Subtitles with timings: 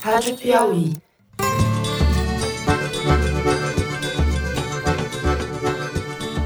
[0.00, 0.92] Rádio Piauí.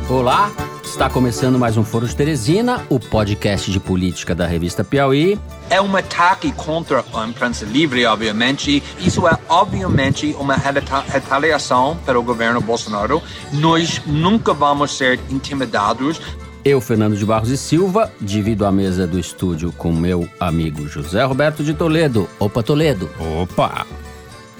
[0.09, 0.51] Olá,
[0.83, 5.39] está começando mais um Foro de Teresina, o podcast de política da revista Piauí.
[5.69, 8.83] É um ataque contra a imprensa livre, obviamente.
[8.99, 13.23] Isso é, obviamente, uma retaliação pelo governo Bolsonaro.
[13.53, 16.21] Nós nunca vamos ser intimidados.
[16.65, 21.25] Eu, Fernando de Barros e Silva, divido a mesa do estúdio com meu amigo José
[21.25, 22.29] Roberto de Toledo.
[22.39, 23.11] Opa, Toledo.
[23.43, 23.85] Opa!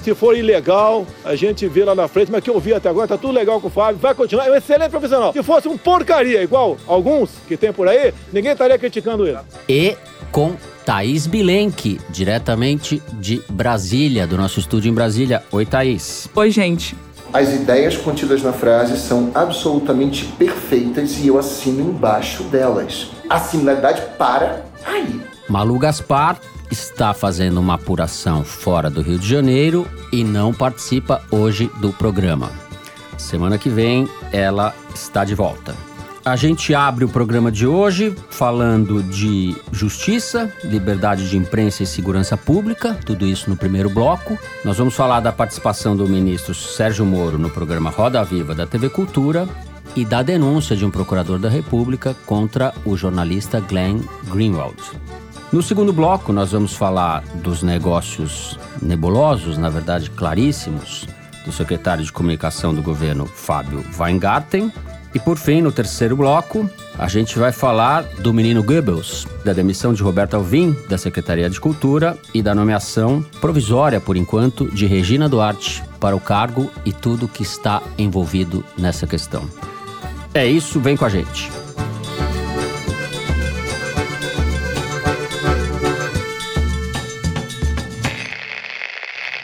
[0.03, 3.07] Se for ilegal, a gente vê lá na frente, mas que eu vi até agora,
[3.07, 5.33] tá tudo legal com o Fábio, vai continuar, é um excelente profissional.
[5.33, 9.39] Se fosse um porcaria, igual alguns que tem por aí, ninguém estaria criticando ele.
[9.69, 9.97] E
[10.33, 15.41] com Thaís Bilenque, diretamente de Brasília, do nosso estúdio em Brasília.
[15.53, 16.29] Oi, Thaís.
[16.35, 16.97] Oi, gente.
[17.33, 23.11] As ideias contidas na frase são absolutamente perfeitas e eu assino embaixo delas.
[23.31, 25.19] A similaridade para aí.
[25.49, 26.39] Malu Gaspar
[26.71, 32.51] está fazendo uma apuração fora do Rio de Janeiro e não participa hoje do programa.
[33.17, 35.75] Semana que vem ela está de volta.
[36.25, 42.37] A gente abre o programa de hoje falando de justiça, liberdade de imprensa e segurança
[42.37, 44.39] pública, tudo isso no primeiro bloco.
[44.65, 48.89] Nós vamos falar da participação do ministro Sérgio Moro no programa Roda Viva da TV
[48.89, 49.49] Cultura
[49.97, 53.99] e da denúncia de um procurador da República contra o jornalista Glenn
[54.31, 54.81] Greenwald.
[55.53, 61.05] No segundo bloco, nós vamos falar dos negócios nebulosos, na verdade claríssimos,
[61.45, 64.73] do secretário de comunicação do governo Fábio Weingarten
[65.15, 66.69] e por fim, no terceiro bloco,
[66.99, 71.61] a gente vai falar do menino Goebbels, da demissão de Roberto Alvim, da Secretaria de
[71.61, 77.29] Cultura, e da nomeação provisória, por enquanto, de Regina Duarte para o cargo e tudo
[77.29, 79.49] que está envolvido nessa questão.
[80.35, 81.51] É isso, vem com a gente.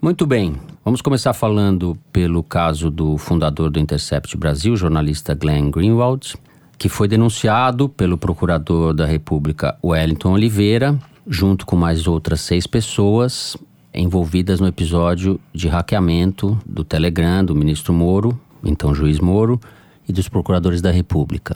[0.02, 0.54] Muito bem,
[0.88, 6.34] Vamos começar falando pelo caso do fundador do Intercept Brasil, jornalista Glenn Greenwald,
[6.78, 13.54] que foi denunciado pelo procurador da República Wellington Oliveira, junto com mais outras seis pessoas
[13.92, 19.60] envolvidas no episódio de hackeamento do Telegram do ministro Moro, então juiz Moro,
[20.08, 21.54] e dos procuradores da República.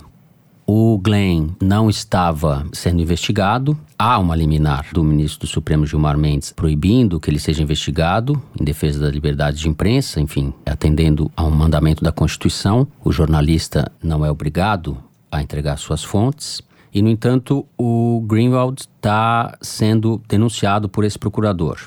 [0.74, 3.76] O Glenn não estava sendo investigado.
[3.98, 8.64] Há uma liminar do ministro do Supremo Gilmar Mendes proibindo que ele seja investigado em
[8.64, 12.88] defesa da liberdade de imprensa, enfim, atendendo a um mandamento da Constituição.
[13.04, 14.96] O jornalista não é obrigado
[15.30, 16.62] a entregar suas fontes.
[16.90, 21.80] E, no entanto, o Greenwald está sendo denunciado por esse procurador.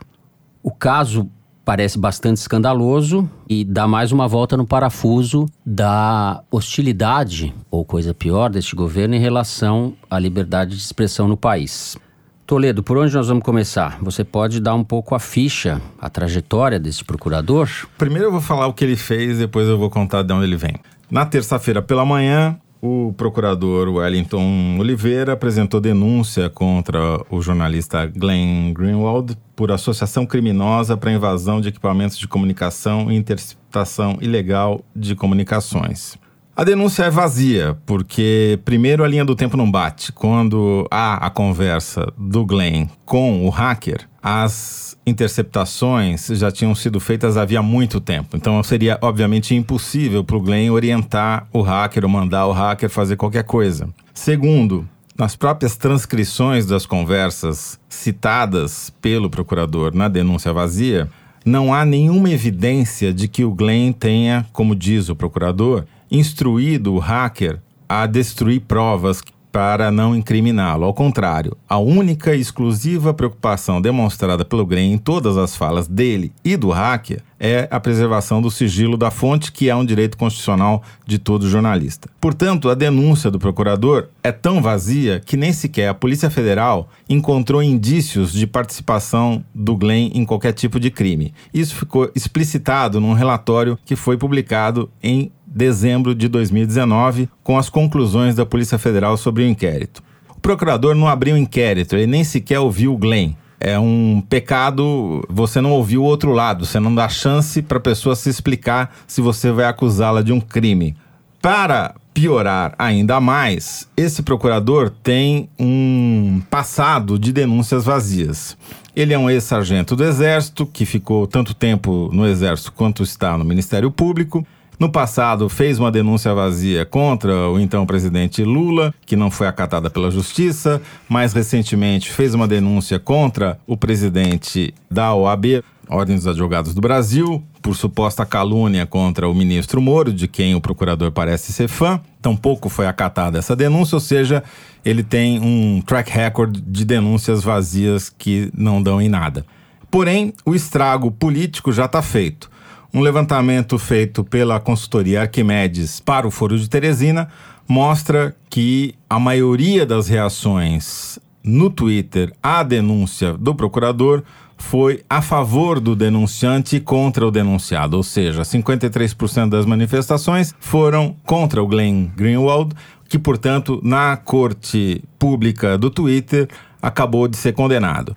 [0.61, 1.27] O caso
[1.65, 8.51] parece bastante escandaloso e dá mais uma volta no parafuso da hostilidade, ou coisa pior,
[8.51, 11.97] deste governo em relação à liberdade de expressão no país.
[12.45, 13.97] Toledo, por onde nós vamos começar?
[14.03, 17.67] Você pode dar um pouco a ficha, a trajetória desse procurador?
[17.97, 20.55] Primeiro eu vou falar o que ele fez, depois eu vou contar de onde ele
[20.55, 20.75] vem.
[21.09, 22.55] Na terça-feira pela manhã,
[22.85, 31.11] o procurador Wellington Oliveira apresentou denúncia contra o jornalista Glenn Greenwald por associação criminosa para
[31.11, 36.15] invasão de equipamentos de comunicação e interceptação ilegal de comunicações.
[36.57, 40.13] A denúncia é vazia, porque primeiro a linha do tempo não bate.
[40.13, 47.35] Quando há a conversa do Glenn com o hacker, as interceptações já tinham sido feitas
[47.35, 48.37] havia muito tempo.
[48.37, 53.17] Então seria, obviamente, impossível para o Glenn orientar o hacker ou mandar o hacker fazer
[53.17, 53.89] qualquer coisa.
[54.13, 61.09] Segundo, nas próprias transcrições das conversas citadas pelo procurador na denúncia vazia,
[61.45, 66.99] não há nenhuma evidência de que o Glenn tenha, como diz o procurador, instruído o
[66.99, 69.21] hacker a destruir provas
[69.55, 70.83] para não incriminá-lo.
[70.83, 76.33] Ao contrário, a única e exclusiva preocupação demonstrada pelo Green em todas as falas dele
[76.43, 80.83] e do hacker é a preservação do sigilo da fonte, que é um direito constitucional
[81.05, 82.09] de todo jornalista.
[82.19, 87.63] Portanto, a denúncia do procurador é tão vazia que nem sequer a Polícia Federal encontrou
[87.63, 91.33] indícios de participação do Glenn em qualquer tipo de crime.
[91.53, 98.35] Isso ficou explicitado num relatório que foi publicado em dezembro de 2019, com as conclusões
[98.35, 100.03] da Polícia Federal sobre o inquérito.
[100.29, 103.31] O procurador não abriu inquérito, ele nem sequer ouviu o Glenn.
[103.57, 107.81] É um pecado você não ouvir o outro lado, você não dá chance para a
[107.81, 110.93] pessoa se explicar se você vai acusá-la de um crime.
[111.41, 118.57] Para piorar ainda mais, esse procurador tem um passado de denúncias vazias.
[118.95, 123.45] Ele é um ex-sargento do Exército, que ficou tanto tempo no Exército quanto está no
[123.45, 124.45] Ministério Público.
[124.79, 129.89] No passado, fez uma denúncia vazia contra o então presidente Lula, que não foi acatada
[129.89, 130.81] pela justiça.
[131.07, 137.43] Mais recentemente, fez uma denúncia contra o presidente da OAB, Ordem dos Advogados do Brasil,
[137.61, 142.01] por suposta calúnia contra o ministro Moro, de quem o procurador parece ser fã.
[142.21, 144.43] Tampouco foi acatada essa denúncia, ou seja,
[144.83, 149.45] ele tem um track record de denúncias vazias que não dão em nada.
[149.89, 152.49] Porém, o estrago político já está feito.
[152.95, 157.27] Um levantamento feito pela consultoria Arquimedes para o Foro de Teresina
[157.67, 164.23] mostra que a maioria das reações no Twitter à denúncia do procurador
[164.55, 171.17] foi a favor do denunciante e contra o denunciado, ou seja, 53% das manifestações foram
[171.25, 172.73] contra o Glenn Greenwald,
[173.09, 176.47] que, portanto, na corte pública do Twitter
[176.81, 178.15] acabou de ser condenado.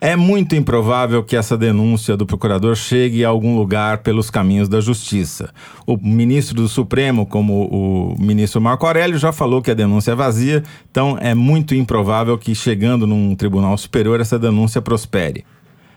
[0.00, 4.80] É muito improvável que essa denúncia do procurador chegue a algum lugar pelos caminhos da
[4.80, 5.50] justiça.
[5.84, 10.14] O ministro do Supremo, como o ministro Marco Aurélio, já falou que a denúncia é
[10.14, 15.44] vazia, então é muito improvável que, chegando num tribunal superior, essa denúncia prospere.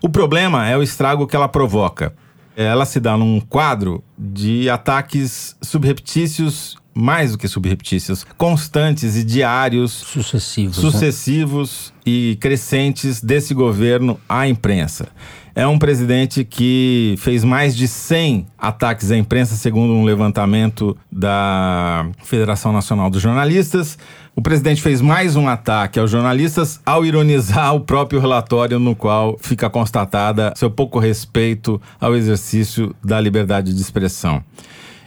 [0.02, 2.12] O problema é o estrago que ela provoca.
[2.56, 9.92] Ela se dá num quadro de ataques subreptícios mais do que subreptícios, constantes e diários,
[9.92, 10.82] sucessivos, né?
[10.82, 12.02] sucessivos né?
[12.06, 15.08] e crescentes desse governo à imprensa.
[15.54, 22.06] É um presidente que fez mais de 100 ataques à imprensa, segundo um levantamento da
[22.24, 23.98] Federação Nacional dos Jornalistas.
[24.34, 29.36] O presidente fez mais um ataque aos jornalistas ao ironizar o próprio relatório no qual
[29.42, 34.42] fica constatada seu pouco respeito ao exercício da liberdade de expressão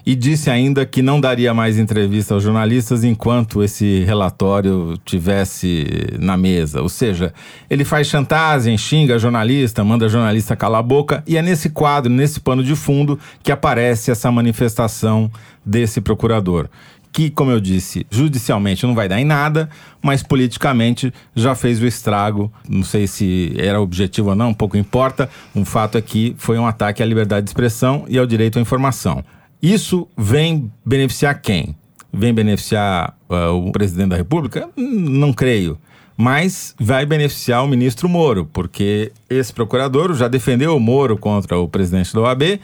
[0.05, 5.87] e disse ainda que não daria mais entrevista aos jornalistas enquanto esse relatório tivesse
[6.19, 6.81] na mesa.
[6.81, 7.33] Ou seja,
[7.69, 12.39] ele faz chantagem, xinga jornalista, manda jornalista calar a boca, e é nesse quadro, nesse
[12.39, 15.31] pano de fundo, que aparece essa manifestação
[15.65, 16.69] desse procurador
[17.11, 19.69] que, como eu disse, judicialmente não vai dar em nada,
[20.01, 22.51] mas politicamente já fez o estrago.
[22.67, 25.29] Não sei se era objetivo ou não, pouco importa.
[25.55, 28.61] O fato é que foi um ataque à liberdade de expressão e ao direito à
[28.61, 29.23] informação.
[29.61, 31.75] Isso vem beneficiar quem?
[32.11, 34.69] Vem beneficiar uh, o presidente da República?
[34.75, 35.77] Não creio.
[36.17, 41.67] Mas vai beneficiar o ministro Moro, porque esse procurador já defendeu o Moro contra o
[41.67, 42.59] presidente da OAB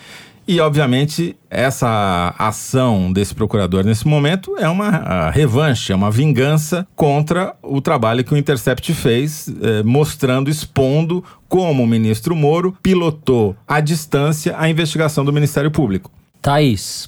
[0.48, 7.56] e, obviamente, essa ação desse procurador nesse momento é uma revanche, é uma vingança contra
[7.62, 13.80] o trabalho que o Intercept fez, eh, mostrando, expondo como o ministro Moro pilotou à
[13.80, 16.12] distância a investigação do Ministério Público.
[16.42, 17.08] Thaís.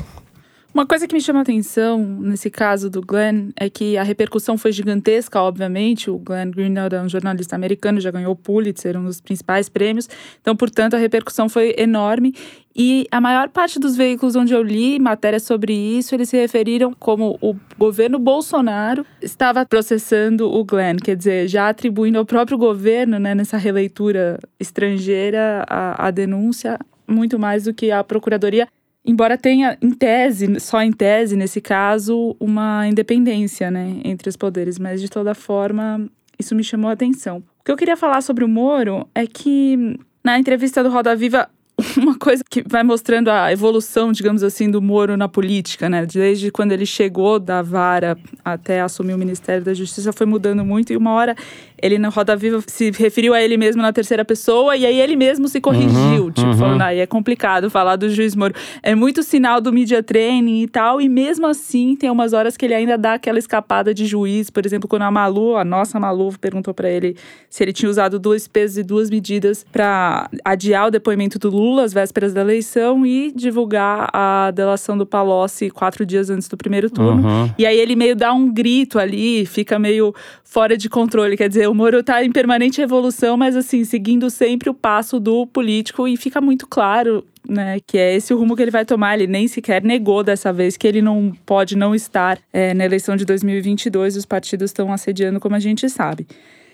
[0.74, 4.58] Uma coisa que me chama a atenção nesse caso do Glenn é que a repercussão
[4.58, 6.10] foi gigantesca, obviamente.
[6.10, 10.10] O Glenn Greenwald é um jornalista americano, já ganhou o Pulitzer, um dos principais prêmios.
[10.42, 12.34] Então, portanto, a repercussão foi enorme.
[12.76, 16.92] E a maior parte dos veículos onde eu li matérias sobre isso, eles se referiram
[16.92, 23.20] como o governo Bolsonaro estava processando o Glenn, quer dizer, já atribuindo ao próprio governo,
[23.20, 28.68] né, nessa releitura estrangeira, a, a denúncia, muito mais do que a procuradoria
[29.06, 34.80] embora tenha em tese, só em tese nesse caso, uma independência, né, entre os poderes,
[34.80, 36.10] mas de toda forma
[36.40, 37.44] isso me chamou a atenção.
[37.60, 41.50] O que eu queria falar sobre o Moro é que na entrevista do Roda Viva
[41.98, 46.06] uma coisa que vai mostrando a evolução, digamos assim, do Moro na política, né?
[46.06, 50.94] Desde quando ele chegou da vara até assumir o Ministério da Justiça foi mudando muito
[50.94, 51.36] e uma hora
[51.84, 55.18] ele na Roda Viva se referiu a ele mesmo na terceira pessoa e aí ele
[55.18, 56.58] mesmo se corrigiu, uhum, tipo, uhum.
[56.58, 58.54] falando, aí ah, é complicado falar do juiz Moro.
[58.82, 62.64] É muito sinal do media training e tal, e mesmo assim tem umas horas que
[62.64, 66.34] ele ainda dá aquela escapada de juiz, por exemplo, quando a Malu, a nossa Malu,
[66.40, 67.18] perguntou para ele
[67.50, 71.84] se ele tinha usado dois pesos e duas medidas para adiar o depoimento do Lula
[71.84, 76.90] às vésperas da eleição e divulgar a delação do Palocci quatro dias antes do primeiro
[76.90, 77.28] turno.
[77.28, 77.54] Uhum.
[77.58, 80.16] E aí ele meio dá um grito ali, fica meio
[80.54, 84.70] fora de controle, quer dizer, o Moro está em permanente evolução, mas assim, seguindo sempre
[84.70, 88.62] o passo do político e fica muito claro né, que é esse o rumo que
[88.62, 89.16] ele vai tomar.
[89.16, 93.16] Ele nem sequer negou dessa vez que ele não pode não estar é, na eleição
[93.16, 94.16] de 2022.
[94.16, 96.28] Os partidos estão assediando, como a gente sabe.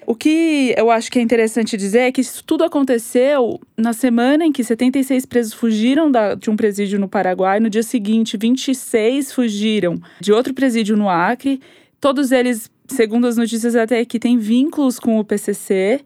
[0.05, 4.45] O que eu acho que é interessante dizer é que isso tudo aconteceu na semana
[4.45, 7.61] em que 76 presos fugiram da, de um presídio no Paraguai.
[7.61, 11.61] No dia seguinte, 26 fugiram de outro presídio no Acre.
[12.01, 16.01] Todos eles segundo as notícias até que tem vínculos com o PCC.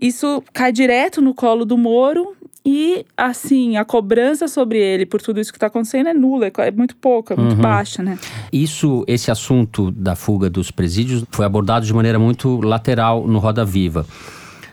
[0.00, 2.34] Isso cai direto no colo do Moro
[2.64, 6.70] e, assim, a cobrança sobre ele por tudo isso que está acontecendo é nula, é
[6.70, 7.62] muito pouca, é muito uhum.
[7.62, 8.18] baixa, né?
[8.52, 13.64] Isso, esse assunto da fuga dos presídios foi abordado de maneira muito lateral no Roda
[13.64, 14.06] Viva.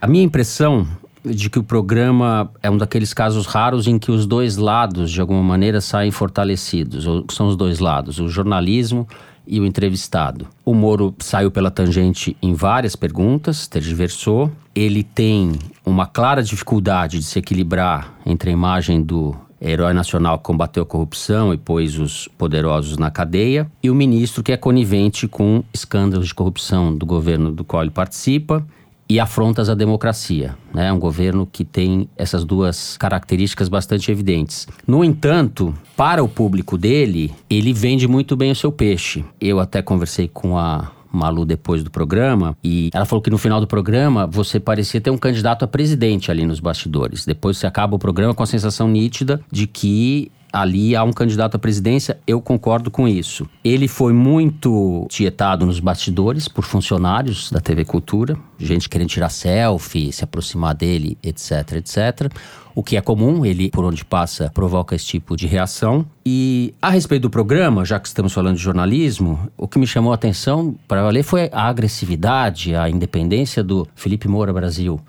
[0.01, 0.85] A minha impressão
[1.23, 5.19] de que o programa é um daqueles casos raros em que os dois lados, de
[5.19, 7.07] alguma maneira, saem fortalecidos.
[7.07, 9.07] Ou são os dois lados, o jornalismo
[9.47, 10.47] e o entrevistado.
[10.65, 14.51] O Moro saiu pela tangente em várias perguntas, tergiversou.
[14.75, 15.53] Ele tem
[15.85, 20.85] uma clara dificuldade de se equilibrar entre a imagem do herói nacional que combateu a
[20.85, 26.27] corrupção e pôs os poderosos na cadeia, e o ministro que é conivente com escândalos
[26.27, 28.63] de corrupção do governo do qual ele participa
[29.09, 30.55] e afrontas à democracia.
[30.73, 30.93] É né?
[30.93, 34.67] um governo que tem essas duas características bastante evidentes.
[34.85, 39.23] No entanto, para o público dele, ele vende muito bem o seu peixe.
[39.39, 43.59] Eu até conversei com a Malu depois do programa e ela falou que no final
[43.59, 47.25] do programa você parecia ter um candidato a presidente ali nos bastidores.
[47.25, 51.55] Depois você acaba o programa com a sensação nítida de que ali há um candidato
[51.55, 53.47] à presidência, eu concordo com isso.
[53.63, 60.11] Ele foi muito tietado nos bastidores por funcionários da TV Cultura, gente querendo tirar selfie,
[60.11, 62.31] se aproximar dele, etc, etc.
[62.73, 66.05] O que é comum, ele, por onde passa, provoca esse tipo de reação.
[66.25, 70.11] E a respeito do programa, já que estamos falando de jornalismo, o que me chamou
[70.11, 74.99] a atenção para valer foi a agressividade, a independência do Felipe Moura Brasil.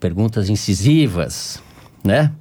[0.00, 1.62] Perguntas incisivas,
[2.02, 2.32] né?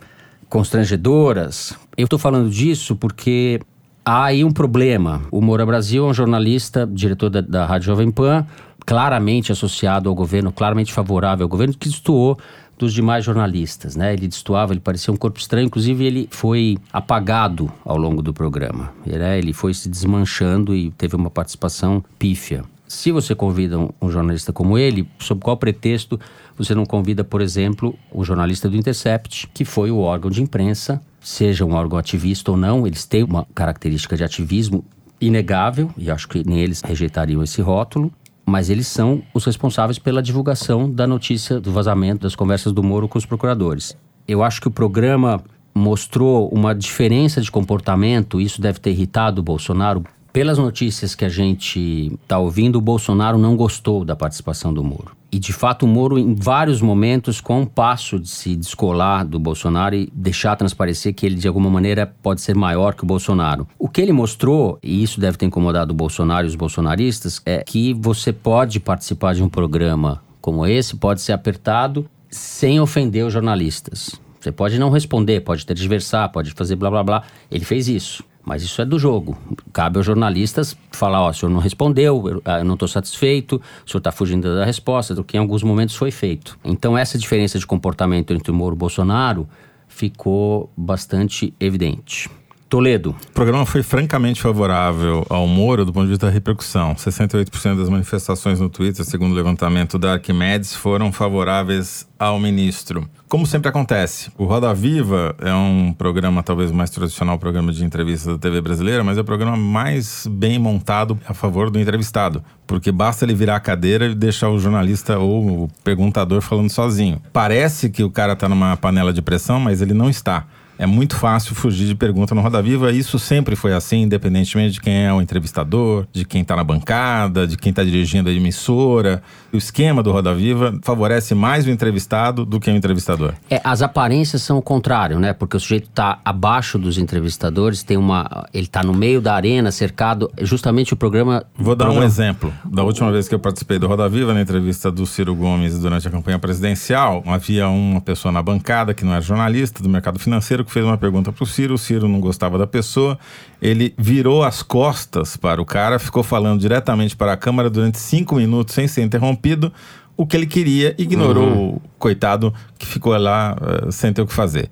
[0.50, 1.76] constrangedoras.
[1.98, 3.60] Eu estou falando disso porque
[4.06, 5.24] há aí um problema.
[5.32, 8.46] O Moura Brasil é um jornalista, diretor da, da Rádio Jovem Pan,
[8.86, 12.38] claramente associado ao governo, claramente favorável ao governo, que destoou
[12.78, 14.14] dos demais jornalistas, né?
[14.14, 18.94] Ele destoava, ele parecia um corpo estranho, inclusive ele foi apagado ao longo do programa.
[19.04, 19.40] Ele, né?
[19.40, 22.64] ele foi se desmanchando e teve uma participação pífia.
[22.88, 26.20] Se você convida um, um jornalista como ele, sob qual pretexto
[26.58, 31.02] você não convida, por exemplo, o jornalista do Intercept, que foi o órgão de imprensa,
[31.20, 34.86] seja um órgão ativista ou não, eles têm uma característica de ativismo
[35.20, 38.12] inegável, e acho que nem eles rejeitariam esse rótulo,
[38.46, 43.08] mas eles são os responsáveis pela divulgação da notícia do vazamento das conversas do Moro
[43.08, 43.98] com os procuradores.
[44.26, 45.44] Eu acho que o programa
[45.76, 50.04] mostrou uma diferença de comportamento, isso deve ter irritado o Bolsonaro.
[50.38, 55.18] Pelas notícias que a gente está ouvindo, o Bolsonaro não gostou da participação do Moro.
[55.32, 59.40] E de fato o Moro, em vários momentos, com um passo de se descolar do
[59.40, 63.68] Bolsonaro e deixar transparecer que ele de alguma maneira pode ser maior que o Bolsonaro.
[63.80, 67.64] O que ele mostrou, e isso deve ter incomodado o Bolsonaro e os bolsonaristas, é
[67.64, 73.34] que você pode participar de um programa como esse, pode ser apertado sem ofender os
[73.34, 74.12] jornalistas.
[74.40, 77.24] Você pode não responder, pode ter diversar, pode fazer blá blá blá.
[77.50, 78.24] Ele fez isso.
[78.48, 79.38] Mas isso é do jogo.
[79.74, 83.62] Cabe aos jornalistas falar: ó, o senhor não respondeu, eu, ah, eu não estou satisfeito,
[83.86, 86.58] o senhor está fugindo da resposta, do que em alguns momentos foi feito.
[86.64, 89.50] Então, essa diferença de comportamento entre o Moro e o Bolsonaro
[89.90, 92.30] ficou bastante evidente.
[92.70, 93.16] Toledo.
[93.30, 96.94] O programa foi francamente favorável ao Moro do ponto de vista da repercussão.
[96.96, 103.08] 68% das manifestações no Twitter, segundo o levantamento da Arquimedes, foram favoráveis ao ministro.
[103.30, 108.34] Como sempre acontece, o Roda Viva é um programa talvez mais tradicional, programa de entrevistas
[108.34, 112.92] da TV brasileira, mas é o programa mais bem montado a favor do entrevistado, porque
[112.92, 117.22] basta ele virar a cadeira e deixar o jornalista ou o perguntador falando sozinho.
[117.32, 120.46] Parece que o cara está numa panela de pressão, mas ele não está.
[120.80, 122.92] É muito fácil fugir de pergunta no Roda Viva.
[122.92, 127.48] Isso sempre foi assim, independentemente de quem é o entrevistador, de quem está na bancada,
[127.48, 129.24] de quem está dirigindo a emissora.
[129.52, 133.34] O esquema do Roda Viva favorece mais o entrevistado do que o entrevistador.
[133.50, 135.34] É, as aparências são o contrário, né?
[135.34, 139.72] Porque o sujeito está abaixo dos entrevistadores, tem uma, ele está no meio da arena,
[139.72, 140.32] cercado.
[140.42, 141.44] Justamente o programa.
[141.58, 142.06] Vou dar programa...
[142.06, 142.54] um exemplo.
[142.66, 146.08] Da última vez que eu participei do Roda Viva, na entrevista do Ciro Gomes durante
[146.08, 150.67] a campanha presidencial, havia uma pessoa na bancada que não era jornalista do mercado financeiro
[150.68, 153.18] que fez uma pergunta para o Ciro, o Ciro não gostava da pessoa,
[153.60, 158.36] ele virou as costas para o cara, ficou falando diretamente para a câmera durante cinco
[158.36, 159.74] minutos sem ser interrompido,
[160.16, 161.70] o que ele queria, ignorou uhum.
[161.70, 164.70] o coitado que ficou lá uh, sem ter o que fazer.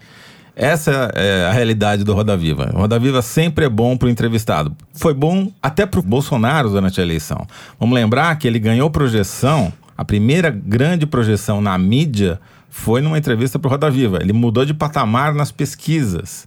[0.55, 2.71] Essa é a realidade do Roda Viva.
[2.73, 4.73] O Roda Viva sempre é bom para o entrevistado.
[4.93, 7.45] Foi bom até para o Bolsonaro durante a eleição.
[7.77, 12.39] Vamos lembrar que ele ganhou projeção, a primeira grande projeção na mídia
[12.77, 14.19] foi numa entrevista para o Roda Viva.
[14.21, 16.45] Ele mudou de patamar nas pesquisas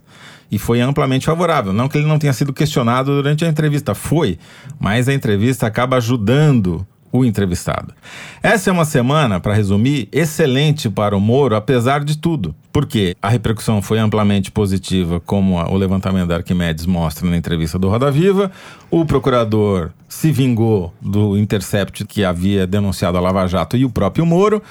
[0.49, 1.73] e foi amplamente favorável.
[1.73, 4.37] Não que ele não tenha sido questionado durante a entrevista, foi,
[4.79, 7.95] mas a entrevista acaba ajudando o entrevistado.
[8.43, 12.53] Essa é uma semana, para resumir, excelente para o Moro, apesar de tudo.
[12.71, 17.89] Porque a repercussão foi amplamente positiva, como o levantamento da Arquimedes mostra na entrevista do
[17.89, 18.51] Roda Viva.
[18.91, 24.27] O procurador se vingou do Intercept que havia denunciado a Lava Jato e o próprio
[24.27, 24.61] Moro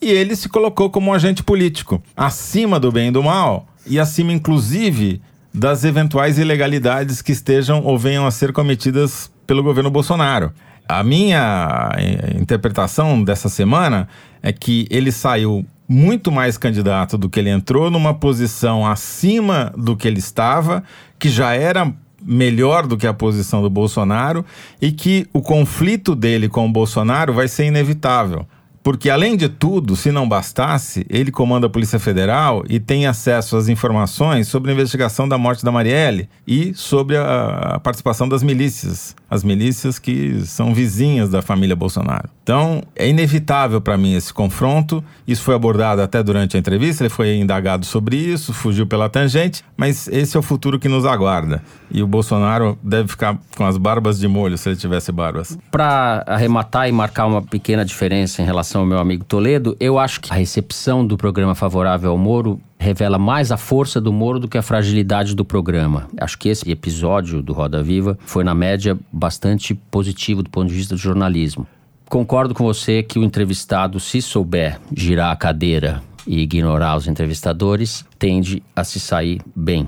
[0.00, 3.98] e ele se colocou como um agente político, acima do bem e do mal, e
[3.98, 5.20] acima, inclusive,
[5.52, 10.52] das eventuais ilegalidades que estejam ou venham a ser cometidas pelo governo Bolsonaro.
[10.88, 14.08] A minha eh, interpretação dessa semana
[14.42, 19.96] é que ele saiu muito mais candidato do que ele entrou, numa posição acima do
[19.96, 20.84] que ele estava,
[21.18, 21.92] que já era
[22.22, 24.44] melhor do que a posição do Bolsonaro
[24.80, 28.46] e que o conflito dele com o Bolsonaro vai ser inevitável.
[28.82, 33.56] Porque, além de tudo, se não bastasse, ele comanda a Polícia Federal e tem acesso
[33.56, 38.42] às informações sobre a investigação da morte da Marielle e sobre a, a participação das
[38.42, 42.28] milícias, as milícias que são vizinhas da família Bolsonaro.
[42.42, 45.04] Então, é inevitável para mim esse confronto.
[45.26, 49.62] Isso foi abordado até durante a entrevista, ele foi indagado sobre isso, fugiu pela tangente,
[49.76, 51.62] mas esse é o futuro que nos aguarda.
[51.90, 55.58] E o Bolsonaro deve ficar com as barbas de molho se ele tivesse barbas.
[55.70, 60.20] Para arrematar e marcar uma pequena diferença em relação ao meu amigo Toledo, eu acho
[60.20, 64.48] que a recepção do programa favorável ao Moro revela mais a força do Moro do
[64.48, 66.08] que a fragilidade do programa.
[66.18, 70.74] Acho que esse episódio do Roda Viva foi, na média, bastante positivo do ponto de
[70.74, 71.66] vista do jornalismo.
[72.08, 78.04] Concordo com você que o entrevistado, se souber girar a cadeira e ignorar os entrevistadores,
[78.18, 79.86] tende a se sair bem.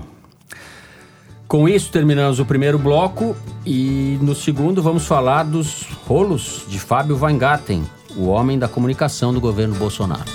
[1.47, 3.35] Com isso, terminamos o primeiro bloco
[3.65, 7.83] e no segundo vamos falar dos rolos de Fábio Weingarten,
[8.15, 10.25] o homem da comunicação do governo Bolsonaro.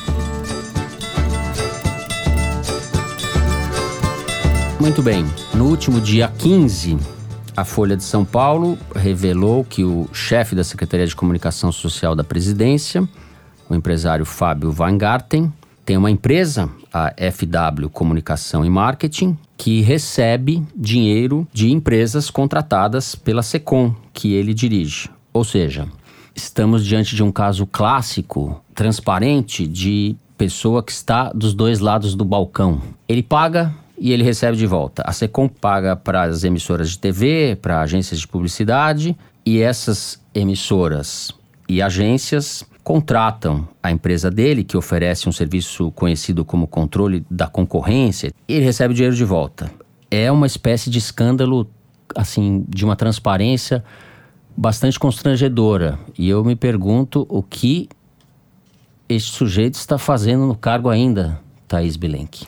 [4.81, 6.97] Muito bem, no último dia 15,
[7.57, 12.23] a Folha de São Paulo revelou que o chefe da Secretaria de Comunicação Social da
[12.23, 13.07] Presidência,
[13.69, 15.53] o empresário Fábio Weingarten,
[15.85, 23.43] tem uma empresa, a FW Comunicação e Marketing, que recebe dinheiro de empresas contratadas pela
[23.43, 25.11] Secom, que ele dirige.
[25.33, 25.89] Ou seja,
[26.39, 32.25] estamos diante de um caso clássico, transparente, de pessoa que está dos dois lados do
[32.25, 32.81] balcão.
[33.09, 35.03] Ele paga e ele recebe de volta.
[35.05, 41.33] A Secom paga para as emissoras de TV, para agências de publicidade, e essas emissoras
[41.69, 48.33] e agências contratam a empresa dele, que oferece um serviço conhecido como controle da concorrência,
[48.49, 49.71] e ele recebe o dinheiro de volta.
[50.11, 51.69] É uma espécie de escândalo,
[52.15, 53.85] assim, de uma transparência
[54.59, 56.01] bastante constrangedora.
[56.19, 57.89] E eu me pergunto o que
[59.09, 62.45] este sujeito está fazendo no cargo ainda, Thaís Bilenque.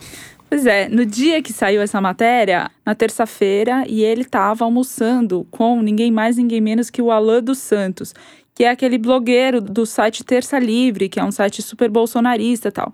[0.49, 5.81] Pois é, no dia que saiu essa matéria, na terça-feira, e ele estava almoçando com
[5.81, 8.13] ninguém mais, ninguém menos que o Alain dos Santos,
[8.53, 12.73] que é aquele blogueiro do site Terça Livre, que é um site super bolsonarista e
[12.73, 12.93] tal.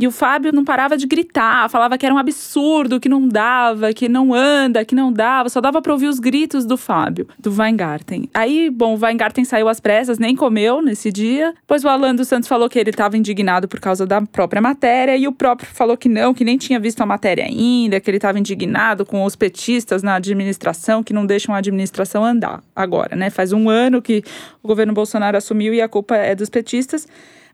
[0.00, 3.92] E o Fábio não parava de gritar, falava que era um absurdo, que não dava,
[3.92, 7.52] que não anda, que não dava, só dava para ouvir os gritos do Fábio, do
[7.52, 8.30] Weingarten.
[8.32, 11.52] Aí, bom, o Weingarten saiu às pressas, nem comeu nesse dia.
[11.62, 15.16] Depois o Alan dos Santos falou que ele estava indignado por causa da própria matéria,
[15.16, 18.18] e o próprio falou que não, que nem tinha visto a matéria ainda, que ele
[18.18, 23.30] estava indignado com os petistas na administração, que não deixam a administração andar agora, né?
[23.30, 24.22] Faz um ano que
[24.62, 27.08] o governo Bolsonaro assumiu e a culpa é dos petistas.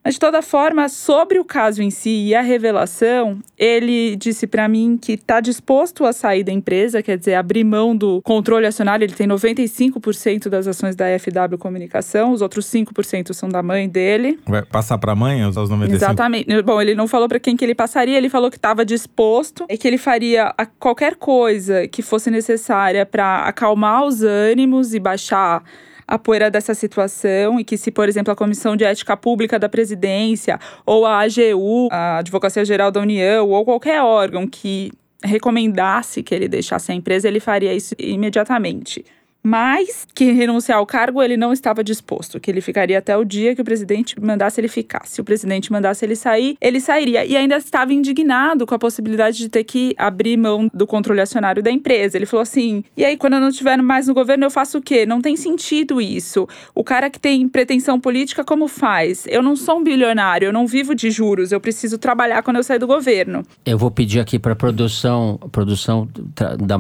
[0.05, 4.69] Mas, de toda forma, sobre o caso em si e a revelação, ele disse para
[4.69, 9.03] mim que está disposto a sair da empresa, quer dizer, abrir mão do controle acionário.
[9.03, 14.39] Ele tem 95% das ações da FW Comunicação, os outros 5% são da mãe dele.
[14.47, 15.93] Vai passar para a mãe os 95%?
[15.95, 16.63] Exatamente.
[16.63, 19.79] Bom, ele não falou para quem que ele passaria, ele falou que estava disposto e
[19.79, 25.63] que ele faria qualquer coisa que fosse necessária para acalmar os ânimos e baixar
[26.07, 29.69] a poeira dessa situação e que se, por exemplo, a Comissão de Ética Pública da
[29.69, 36.35] Presidência ou a AGU, a Advocacia Geral da União ou qualquer órgão que recomendasse que
[36.35, 39.05] ele deixasse a empresa, ele faria isso imediatamente
[39.45, 43.55] mas que renunciar ao cargo ele não estava disposto, que ele ficaria até o dia
[43.55, 45.07] que o presidente mandasse ele ficar.
[45.07, 47.27] Se o presidente mandasse ele sair, ele sairia.
[47.27, 51.63] E ainda estava indignado com a possibilidade de ter que abrir mão do controle acionário
[51.63, 52.17] da empresa.
[52.17, 54.83] Ele falou assim: e aí, quando eu não estiver mais no governo, eu faço o
[54.83, 55.05] quê?
[55.05, 56.49] Não tem sentido isso.
[56.75, 59.27] O cara que tem pretensão política, como faz?
[59.29, 62.63] Eu não sou um bilionário, eu não vivo de juros, eu preciso trabalhar quando eu
[62.63, 63.43] sair do governo.
[63.67, 66.09] Eu vou pedir aqui para produção, produção,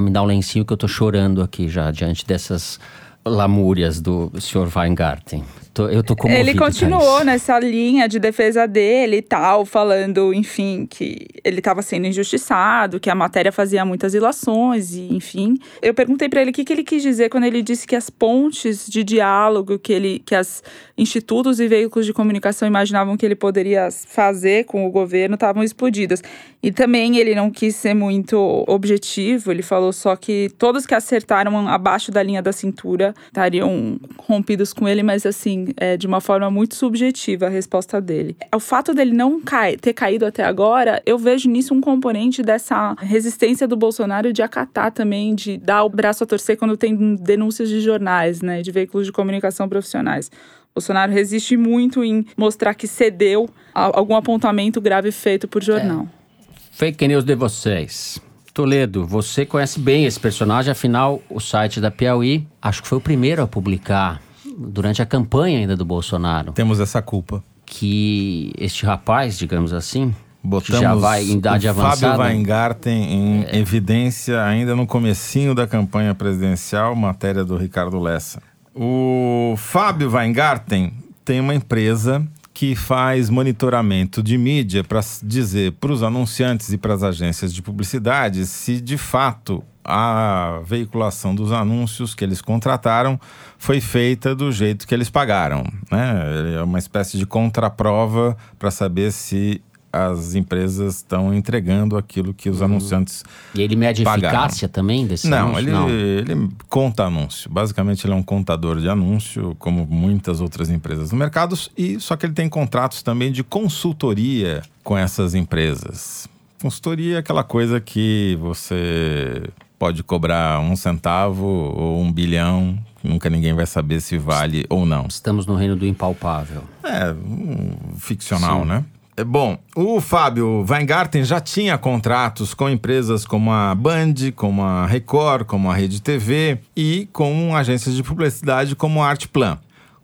[0.00, 2.78] me dar um lencinho que eu tô chorando aqui já diante dessa essas
[3.24, 4.68] lamúrias do Sr.
[4.74, 5.44] Weingarten.
[5.74, 10.86] Tô, eu tô comovido, Ele continuou nessa linha de defesa dele e tal, falando, enfim,
[10.88, 15.58] que ele estava sendo injustiçado, que a matéria fazia muitas ilações e, enfim.
[15.82, 18.08] Eu perguntei para ele o que, que ele quis dizer quando ele disse que as
[18.08, 20.62] pontes de diálogo que ele, que as
[20.96, 26.22] institutos e veículos de comunicação imaginavam que ele poderia fazer com o governo estavam explodidas.
[26.62, 31.68] E também ele não quis ser muito objetivo, ele falou só que todos que acertaram
[31.68, 36.50] abaixo da linha da cintura estariam rompidos com ele, mas assim, é, de uma forma
[36.50, 38.36] muito subjetiva a resposta dele.
[38.54, 42.94] O fato dele não cai, ter caído até agora, eu vejo nisso um componente dessa
[43.00, 47.68] resistência do Bolsonaro de acatar também, de dar o braço a torcer quando tem denúncias
[47.68, 50.30] de jornais, né, de veículos de comunicação profissionais.
[50.74, 56.08] Bolsonaro resiste muito em mostrar que cedeu a algum apontamento grave feito por jornal.
[56.20, 56.24] É.
[56.72, 58.20] Fake news de vocês.
[58.52, 63.00] Toledo, você conhece bem esse personagem, afinal, o site da Piauí, acho que foi o
[63.00, 64.20] primeiro a publicar,
[64.56, 67.42] durante a campanha ainda do Bolsonaro, Temos essa culpa.
[67.66, 72.16] que este rapaz, digamos assim, Botamos já vai em idade o avançada.
[72.16, 78.42] Fábio Weingarten em evidência ainda no comecinho da campanha presidencial, matéria do Ricardo Lessa.
[78.74, 80.92] O Fábio Weingarten
[81.24, 86.94] tem uma empresa que faz monitoramento de mídia para dizer para os anunciantes e para
[86.94, 93.20] as agências de publicidade se de fato a veiculação dos anúncios que eles contrataram
[93.58, 95.64] foi feita do jeito que eles pagaram.
[95.90, 96.56] Né?
[96.56, 99.62] É uma espécie de contraprova para saber se
[99.94, 103.22] as empresas estão entregando aquilo que os anunciantes
[103.54, 105.88] E ele mede a eficácia também desse não, anúncio?
[105.88, 107.48] ele, ele conta anúncio.
[107.48, 112.16] Basicamente, ele é um contador de anúncio, como muitas outras empresas no mercado, e só
[112.16, 116.28] que ele tem contratos também de consultoria com essas empresas.
[116.60, 119.44] Consultoria é aquela coisa que você
[119.84, 125.04] pode cobrar um centavo ou um bilhão, nunca ninguém vai saber se vale ou não.
[125.10, 126.62] Estamos no reino do impalpável.
[126.82, 128.82] É, um ficcional, né?
[129.14, 134.86] É bom, o Fábio Weingarten já tinha contratos com empresas como a Band, como a
[134.86, 139.58] Record, como a Rede TV e com agências de publicidade como a Artplan.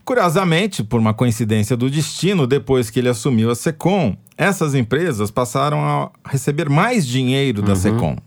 [0.05, 5.81] Curiosamente, por uma coincidência do destino, depois que ele assumiu a Secom, essas empresas passaram
[5.81, 8.19] a receber mais dinheiro da Secom.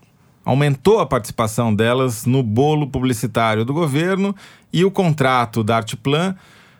[0.45, 4.35] Aumentou a participação delas no bolo publicitário do governo
[4.71, 6.35] e o contrato da Artplan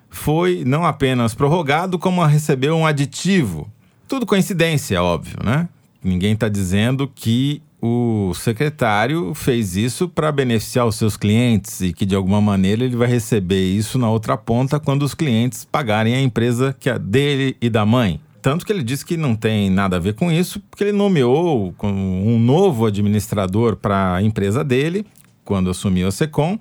[0.09, 3.69] foi não apenas prorrogado, como recebeu um aditivo.
[4.07, 5.67] Tudo coincidência, óbvio, né?
[6.03, 12.05] Ninguém está dizendo que o secretário fez isso para beneficiar os seus clientes e que
[12.05, 16.21] de alguma maneira ele vai receber isso na outra ponta quando os clientes pagarem a
[16.21, 18.21] empresa que é dele e da mãe.
[18.43, 21.73] Tanto que ele disse que não tem nada a ver com isso, porque ele nomeou
[21.81, 25.05] um novo administrador para a empresa dele,
[25.45, 26.59] quando assumiu a Secom,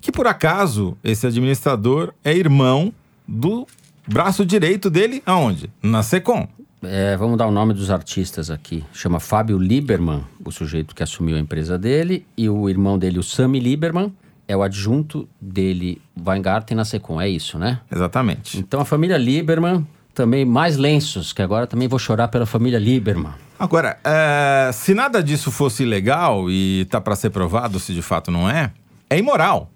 [0.00, 2.90] que por acaso esse administrador é irmão
[3.28, 3.66] do
[4.06, 5.70] braço direito dele, aonde?
[5.82, 6.48] Na Secom.
[6.82, 8.82] É, vamos dar o nome dos artistas aqui.
[8.90, 13.22] Chama Fábio Lieberman, o sujeito que assumiu a empresa dele, e o irmão dele, o
[13.22, 14.14] Sami Lieberman,
[14.46, 17.20] é o adjunto dele, Weingarten, na Secom.
[17.20, 17.82] É isso, né?
[17.94, 18.58] Exatamente.
[18.58, 19.86] Então a família Lieberman,
[20.18, 23.30] também mais lenços, que agora também vou chorar pela família Lieberman.
[23.56, 28.28] Agora, é, se nada disso fosse ilegal e tá para ser provado se de fato
[28.28, 28.72] não é,
[29.08, 29.70] é imoral.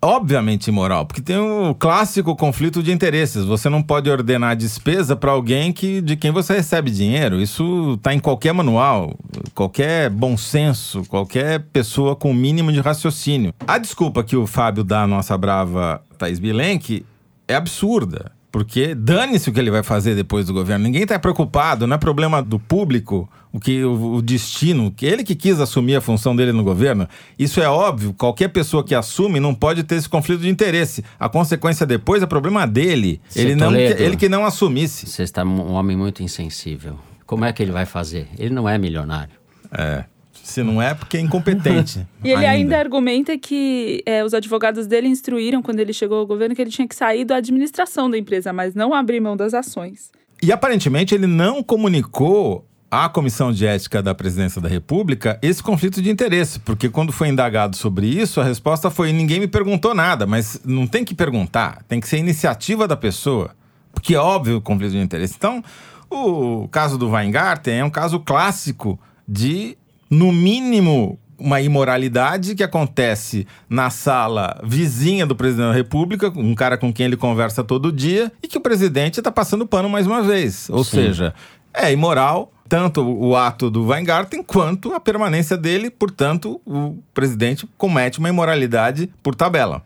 [0.00, 3.44] Obviamente imoral, porque tem o clássico conflito de interesses.
[3.46, 7.40] Você não pode ordenar despesa para alguém que, de quem você recebe dinheiro.
[7.40, 9.16] Isso está em qualquer manual,
[9.54, 13.52] qualquer bom senso, qualquer pessoa com o mínimo de raciocínio.
[13.66, 17.04] A desculpa que o Fábio dá à nossa brava Thaís Bilenque
[17.48, 18.37] é absurda.
[18.58, 20.82] Porque dane-se o que ele vai fazer depois do governo.
[20.82, 25.22] Ninguém está preocupado, não é problema do público, o que o, o destino, que ele
[25.22, 27.06] que quis assumir a função dele no governo.
[27.38, 31.04] Isso é óbvio, qualquer pessoa que assume não pode ter esse conflito de interesse.
[31.20, 33.20] A consequência depois é problema dele.
[33.28, 34.02] Seu Ele, não, Toledo.
[34.02, 35.06] ele que não assumisse.
[35.06, 36.98] Você está um homem muito insensível.
[37.24, 38.26] Como é que ele vai fazer?
[38.36, 39.34] Ele não é milionário.
[39.70, 40.02] É.
[40.48, 42.06] Se não é, porque é incompetente.
[42.24, 46.54] E ele ainda, argumenta que é, os advogados dele instruíram, quando ele chegou ao governo,
[46.54, 50.10] que ele tinha que sair da administração da empresa, mas não abrir mão das ações.
[50.42, 56.02] E aparentemente ele não comunicou à Comissão de Ética da Presidência da República esse conflito
[56.02, 60.26] de interesse, porque quando foi indagado sobre isso, a resposta foi: ninguém me perguntou nada,
[60.26, 63.50] mas não tem que perguntar, tem que ser iniciativa da pessoa,
[63.92, 65.34] porque é óbvio o conflito de interesse.
[65.36, 65.62] Então,
[66.10, 69.76] o caso do Weingarten é um caso clássico de,
[70.10, 76.76] no mínimo, uma imoralidade que acontece na sala vizinha do presidente da República, um cara
[76.76, 80.22] com quem ele conversa todo dia, e que o presidente está passando pano mais uma
[80.22, 80.68] vez.
[80.70, 80.96] Ou Sim.
[80.96, 81.34] seja,
[81.72, 88.18] é imoral tanto o ato do Weingarten quanto a permanência dele, portanto, o presidente comete
[88.18, 89.82] uma imoralidade por tabela.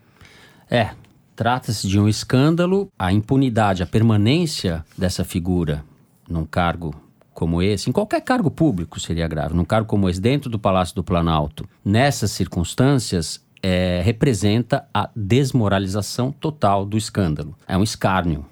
[0.68, 0.90] É,
[1.37, 2.90] trata-se de um escândalo.
[2.98, 5.85] A impunidade, a permanência dessa figura
[6.28, 6.94] num cargo
[7.42, 10.94] como esse, em qualquer cargo público seria grave, num cargo como esse, dentro do Palácio
[10.94, 17.57] do Planalto, nessas circunstâncias, é, representa a desmoralização total do escândalo.
[17.66, 18.46] É um escárnio.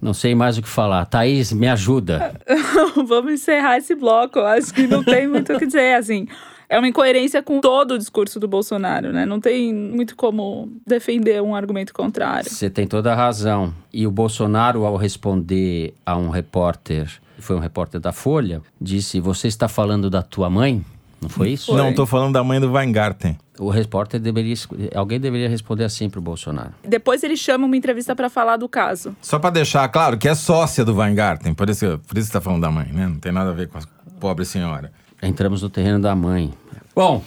[0.00, 1.04] Não sei mais o que falar.
[1.06, 2.40] Thaís, me ajuda.
[3.04, 4.38] Vamos encerrar esse bloco.
[4.38, 6.28] Acho que não tem muito o que dizer, assim.
[6.68, 9.26] É uma incoerência com todo o discurso do Bolsonaro, né?
[9.26, 12.48] Não tem muito como defender um argumento contrário.
[12.48, 13.74] Você tem toda a razão.
[13.92, 19.48] E o Bolsonaro, ao responder a um repórter, foi um repórter da Folha, disse: Você
[19.48, 20.84] está falando da tua mãe?
[21.20, 21.66] Não foi isso?
[21.66, 21.76] Foi.
[21.76, 23.36] Não estou falando da mãe do Weingarten.
[23.58, 24.54] O repórter deveria.
[24.94, 26.72] Alguém deveria responder assim pro Bolsonaro.
[26.86, 29.16] Depois ele chama uma entrevista pra falar do caso.
[29.22, 32.40] Só para deixar claro que é sócia do Weingarten, por isso, por isso que está
[32.40, 33.06] falando da mãe, né?
[33.06, 33.82] Não tem nada a ver com a
[34.20, 34.92] pobre senhora.
[35.22, 36.52] Entramos no terreno da mãe.
[36.94, 37.22] Bom,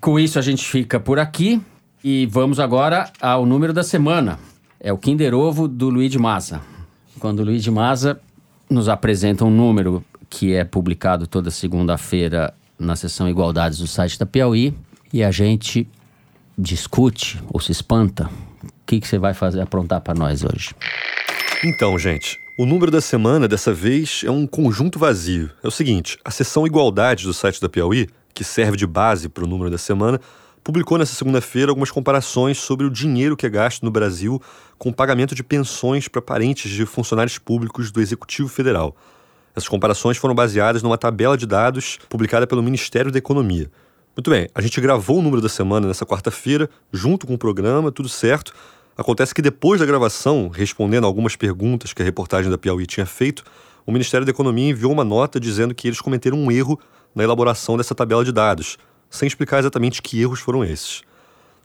[0.00, 1.60] com isso a gente fica por aqui
[2.02, 4.38] e vamos agora ao número da semana.
[4.78, 6.60] É o Kinder Ovo do Luiz de Maza.
[7.18, 8.20] Quando o Luiz de Maza
[8.70, 14.24] nos apresenta um número que é publicado toda segunda-feira na seção Igualdades do site da
[14.24, 14.72] Piauí
[15.12, 15.88] e a gente
[16.56, 18.26] discute ou se espanta.
[18.62, 20.70] O que, que você vai fazer aprontar para nós hoje?
[21.64, 25.50] Então, gente, o número da semana dessa vez é um conjunto vazio.
[25.62, 29.44] É o seguinte: a seção Igualdades do site da Piauí, que serve de base para
[29.44, 30.20] o número da semana,
[30.62, 34.40] publicou nessa segunda-feira algumas comparações sobre o dinheiro que é gasto no Brasil
[34.78, 38.94] com o pagamento de pensões para parentes de funcionários públicos do Executivo Federal.
[39.54, 43.70] Essas comparações foram baseadas numa tabela de dados publicada pelo Ministério da Economia.
[44.16, 47.90] Muito bem, a gente gravou o número da semana nessa quarta-feira, junto com o programa,
[47.90, 48.52] tudo certo.
[48.96, 53.42] Acontece que depois da gravação, respondendo algumas perguntas que a reportagem da Piauí tinha feito,
[53.86, 56.78] o Ministério da Economia enviou uma nota dizendo que eles cometeram um erro
[57.14, 58.76] na elaboração dessa tabela de dados,
[59.10, 61.02] sem explicar exatamente que erros foram esses.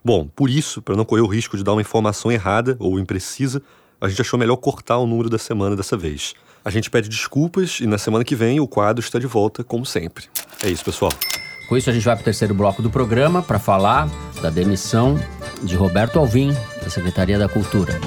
[0.04, 3.62] Bom, por isso, para não correr o risco de dar uma informação errada ou imprecisa,
[4.02, 6.34] a gente achou melhor cortar o número da semana dessa vez.
[6.64, 9.86] A gente pede desculpas e na semana que vem o quadro está de volta, como
[9.86, 10.26] sempre.
[10.64, 11.12] É isso, pessoal.
[11.70, 14.10] Com isso, a gente vai para o terceiro bloco do programa para falar
[14.42, 15.20] da demissão
[15.64, 16.54] de Roberto Alvim,
[16.84, 18.00] da Secretaria da Cultura.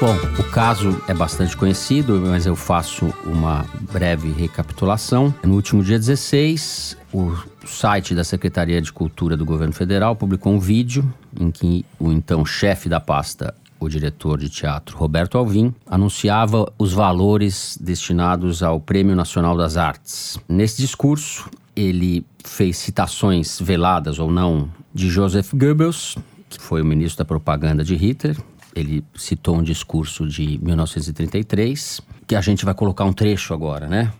[0.00, 5.34] Bom, o caso é bastante conhecido, mas eu faço uma breve recapitulação.
[5.44, 7.36] No último dia 16, o
[7.66, 11.04] site da Secretaria de Cultura do Governo Federal publicou um vídeo
[11.38, 16.94] em que o então chefe da pasta, o diretor de teatro Roberto Alvim, anunciava os
[16.94, 20.38] valores destinados ao Prêmio Nacional das Artes.
[20.48, 26.16] Nesse discurso, ele fez citações veladas ou não de Joseph Goebbels,
[26.48, 28.38] que foi o ministro da propaganda de Hitler,
[28.74, 34.12] ele citou um discurso de 1933, que a gente vai colocar um trecho agora, né?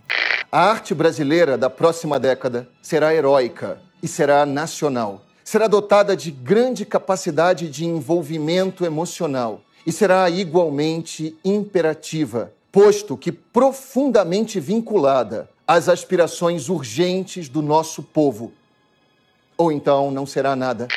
[0.51, 5.25] A arte brasileira da próxima década será heróica e será nacional.
[5.43, 14.59] Será dotada de grande capacidade de envolvimento emocional e será igualmente imperativa, posto que profundamente
[14.59, 18.53] vinculada às aspirações urgentes do nosso povo.
[19.57, 20.87] Ou então não será nada.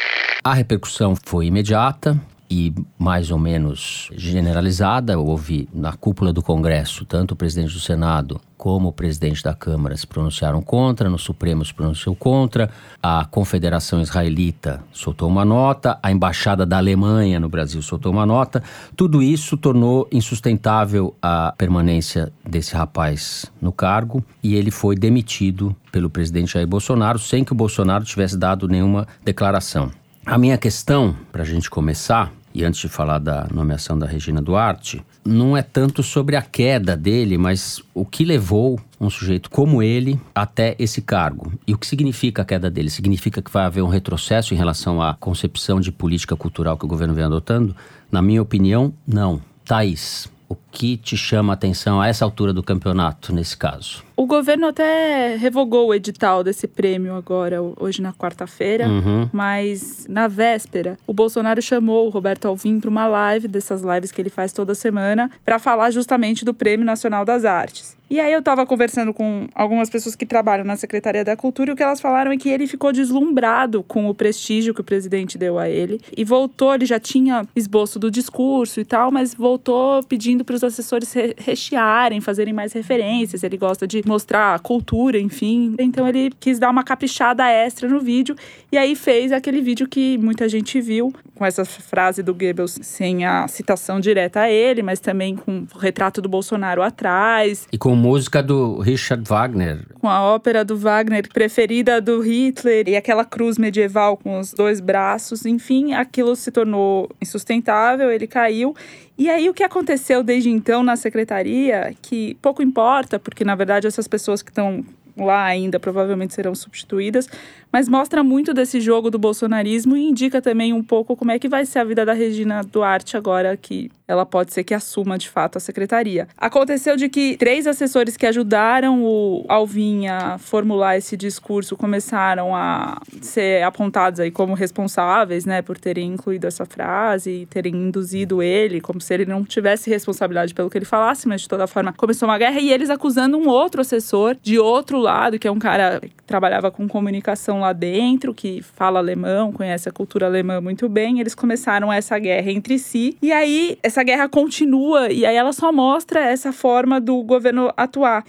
[0.42, 5.18] A repercussão foi imediata e mais ou menos generalizada.
[5.18, 9.94] Houve na cúpula do Congresso, tanto o presidente do Senado como o presidente da Câmara
[9.96, 12.70] se pronunciaram contra, no Supremo se pronunciou contra,
[13.02, 18.62] a Confederação Israelita soltou uma nota, a Embaixada da Alemanha no Brasil soltou uma nota.
[18.96, 26.08] Tudo isso tornou insustentável a permanência desse rapaz no cargo e ele foi demitido pelo
[26.08, 29.90] presidente Jair Bolsonaro sem que o Bolsonaro tivesse dado nenhuma declaração.
[30.26, 34.40] A minha questão, para a gente começar, e antes de falar da nomeação da Regina
[34.40, 39.82] Duarte, não é tanto sobre a queda dele, mas o que levou um sujeito como
[39.82, 41.52] ele até esse cargo.
[41.66, 42.88] E o que significa a queda dele?
[42.88, 46.88] Significa que vai haver um retrocesso em relação à concepção de política cultural que o
[46.88, 47.76] governo vem adotando?
[48.10, 49.42] Na minha opinião, não.
[49.62, 54.02] Thaís, o que te chama a atenção a essa altura do campeonato, nesse caso?
[54.16, 59.28] O governo até revogou o edital desse prêmio agora, hoje na quarta-feira, uhum.
[59.32, 64.20] mas na véspera, o Bolsonaro chamou o Roberto Alvim para uma live, dessas lives que
[64.20, 67.96] ele faz toda semana, para falar justamente do Prêmio Nacional das Artes.
[68.10, 71.72] E aí eu estava conversando com algumas pessoas que trabalham na Secretaria da Cultura e
[71.72, 75.38] o que elas falaram é que ele ficou deslumbrado com o prestígio que o presidente
[75.38, 80.02] deu a ele e voltou, ele já tinha esboço do discurso e tal, mas voltou
[80.02, 83.42] pedindo para os assessores rechearem, fazerem mais referências.
[83.42, 85.74] Ele gosta de mostrar cultura, enfim.
[85.78, 88.34] Então ele quis dar uma caprichada extra no vídeo
[88.72, 93.24] e aí fez aquele vídeo que muita gente viu, com essa frase do Goebbels sem
[93.24, 97.66] a citação direta a ele, mas também com o retrato do Bolsonaro atrás.
[97.72, 99.86] E com música do Richard Wagner.
[100.00, 104.80] Com a ópera do Wagner preferida do Hitler e aquela cruz medieval com os dois
[104.80, 105.44] braços.
[105.44, 108.74] Enfim, aquilo se tornou insustentável, ele caiu
[109.16, 113.86] e aí o que aconteceu desde então na secretaria, que pouco importa, porque na verdade
[113.86, 114.84] essas pessoas que estão
[115.16, 117.28] lá ainda provavelmente serão substituídas,
[117.74, 121.48] mas mostra muito desse jogo do bolsonarismo e indica também um pouco como é que
[121.48, 125.28] vai ser a vida da Regina Duarte agora que ela pode ser que assuma de
[125.28, 126.28] fato a secretaria.
[126.36, 133.00] Aconteceu de que três assessores que ajudaram o Alvin a formular esse discurso começaram a
[133.20, 138.80] ser apontados aí como responsáveis, né, por terem incluído essa frase e terem induzido ele,
[138.80, 142.28] como se ele não tivesse responsabilidade pelo que ele falasse, mas de toda forma começou
[142.28, 146.00] uma guerra e eles acusando um outro assessor de outro lado, que é um cara
[146.00, 151.20] que trabalhava com comunicação lá dentro, que fala alemão, conhece a cultura alemã muito bem.
[151.20, 153.16] Eles começaram essa guerra entre si.
[153.20, 158.24] E aí essa guerra continua e aí ela só mostra essa forma do governo atuar.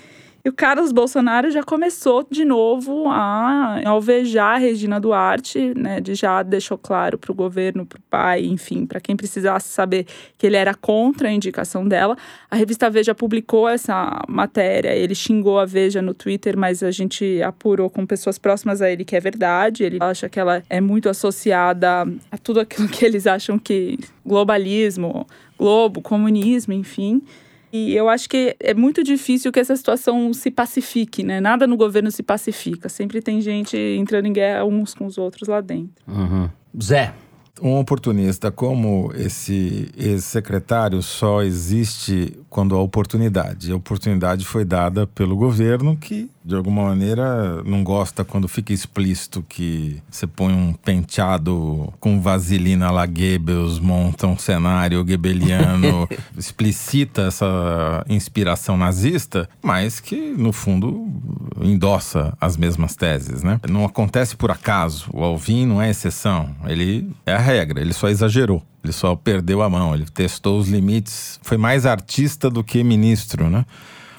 [0.45, 5.99] E o Carlos Bolsonaro já começou de novo a alvejar a Regina Duarte, né?
[5.99, 10.05] De já deixou claro para o governo, para o pai, enfim, para quem precisasse saber
[10.38, 12.15] que ele era contra a indicação dela.
[12.47, 17.41] A revista Veja publicou essa matéria, ele xingou a Veja no Twitter, mas a gente
[17.41, 19.84] apurou com pessoas próximas a ele que é verdade.
[19.84, 25.25] Ele acha que ela é muito associada a tudo aquilo que eles acham que globalismo,
[25.58, 27.23] globo, comunismo, enfim.
[27.75, 31.41] E eu acho que é muito difícil que essa situação se pacifique, né?
[31.41, 32.88] Nada no governo se pacifica.
[32.88, 35.91] Sempre tem gente entrando em guerra uns com os outros lá dentro.
[36.07, 36.49] Uhum.
[36.81, 37.13] Zé,
[37.62, 43.72] um oportunista como esse ex-secretário só existe quando há oportunidade.
[43.72, 49.44] A oportunidade foi dada pelo governo que, de alguma maneira, não gosta quando fica explícito
[49.48, 58.06] que você põe um penteado com vaselina lá Goebbels, monta um cenário goebbeliano, explicita essa
[58.08, 61.08] inspiração nazista, mas que, no fundo,
[61.62, 63.60] endossa as mesmas teses, né?
[63.70, 65.08] Não acontece por acaso.
[65.13, 66.56] O Alvin não é exceção.
[66.65, 68.62] Ele é a regra, ele só exagerou.
[68.84, 71.39] Ele só perdeu a mão, ele testou os limites.
[71.41, 73.65] Foi mais artista do que ministro, né?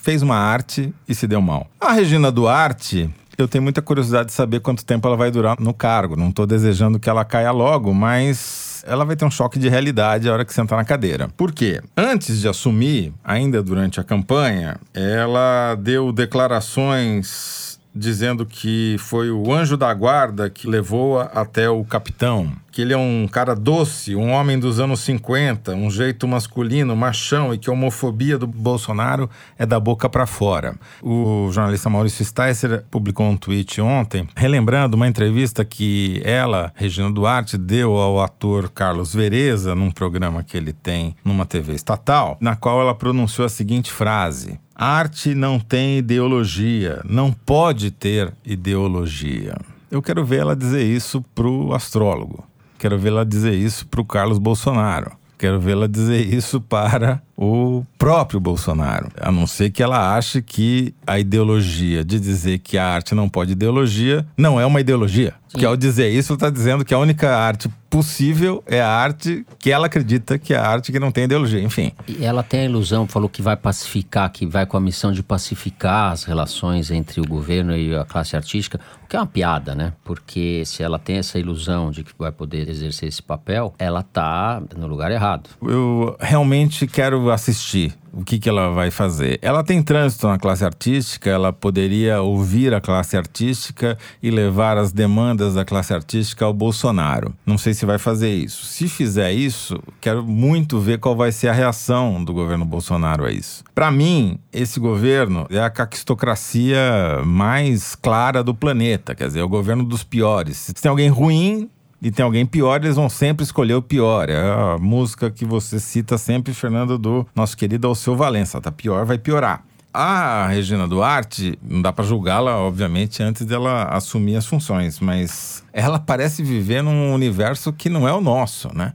[0.00, 1.68] Fez uma arte e se deu mal.
[1.80, 5.74] A Regina Duarte, eu tenho muita curiosidade de saber quanto tempo ela vai durar no
[5.74, 6.16] cargo.
[6.16, 10.28] Não estou desejando que ela caia logo, mas ela vai ter um choque de realidade
[10.28, 11.28] a hora que sentar na cadeira.
[11.36, 11.80] Por quê?
[11.96, 17.65] Antes de assumir, ainda durante a campanha, ela deu declarações
[17.96, 22.52] dizendo que foi o anjo da guarda que levou até o capitão.
[22.70, 27.54] Que ele é um cara doce, um homem dos anos 50, um jeito masculino, machão,
[27.54, 30.74] e que a homofobia do Bolsonaro é da boca para fora.
[31.02, 37.56] O jornalista Maurício Sticer publicou um tweet ontem, relembrando uma entrevista que ela, Regina Duarte,
[37.56, 42.82] deu ao ator Carlos Vereza, num programa que ele tem numa TV estatal, na qual
[42.82, 49.56] ela pronunciou a seguinte frase: Arte não tem ideologia, não pode ter ideologia.
[49.90, 52.44] Eu quero ver ela dizer isso pro astrólogo.
[52.78, 55.12] Quero ver ela dizer isso pro Carlos Bolsonaro.
[55.38, 59.08] Quero vê-la dizer isso para o próprio Bolsonaro.
[59.20, 63.28] A não ser que ela ache que a ideologia de dizer que a arte não
[63.28, 65.34] pode ideologia não é uma ideologia.
[65.48, 65.58] Sim.
[65.58, 69.46] Que ao dizer isso, ela está dizendo que a única arte possível é a arte
[69.58, 71.92] que ela acredita que é a arte que não tem ideologia, enfim.
[72.06, 75.22] E ela tem a ilusão, falou que vai pacificar, que vai com a missão de
[75.22, 79.74] pacificar as relações entre o governo e a classe artística, o que é uma piada,
[79.74, 79.92] né?
[80.04, 84.60] Porque se ela tem essa ilusão de que vai poder exercer esse papel, ela tá
[84.76, 85.48] no lugar errado.
[85.62, 89.38] Eu realmente quero assistir o que, que ela vai fazer?
[89.42, 94.90] Ela tem trânsito na classe artística, ela poderia ouvir a classe artística e levar as
[94.90, 97.34] demandas da classe artística ao Bolsonaro.
[97.44, 98.64] Não sei se vai fazer isso.
[98.64, 103.30] Se fizer isso, quero muito ver qual vai ser a reação do governo Bolsonaro a
[103.30, 103.62] isso.
[103.74, 109.48] Para mim, esse governo é a caquistocracia mais clara do planeta, quer dizer, é o
[109.48, 110.56] governo dos piores.
[110.56, 111.68] Se tem alguém ruim,
[112.00, 114.28] e tem alguém pior, eles vão sempre escolher o pior.
[114.28, 118.60] É a música que você cita sempre, Fernando, do nosso querido Alceu Valença.
[118.60, 119.64] Tá pior, vai piorar.
[119.92, 125.98] A Regina Duarte, não dá para julgá-la, obviamente, antes dela assumir as funções, mas ela
[125.98, 128.92] parece viver num universo que não é o nosso, né?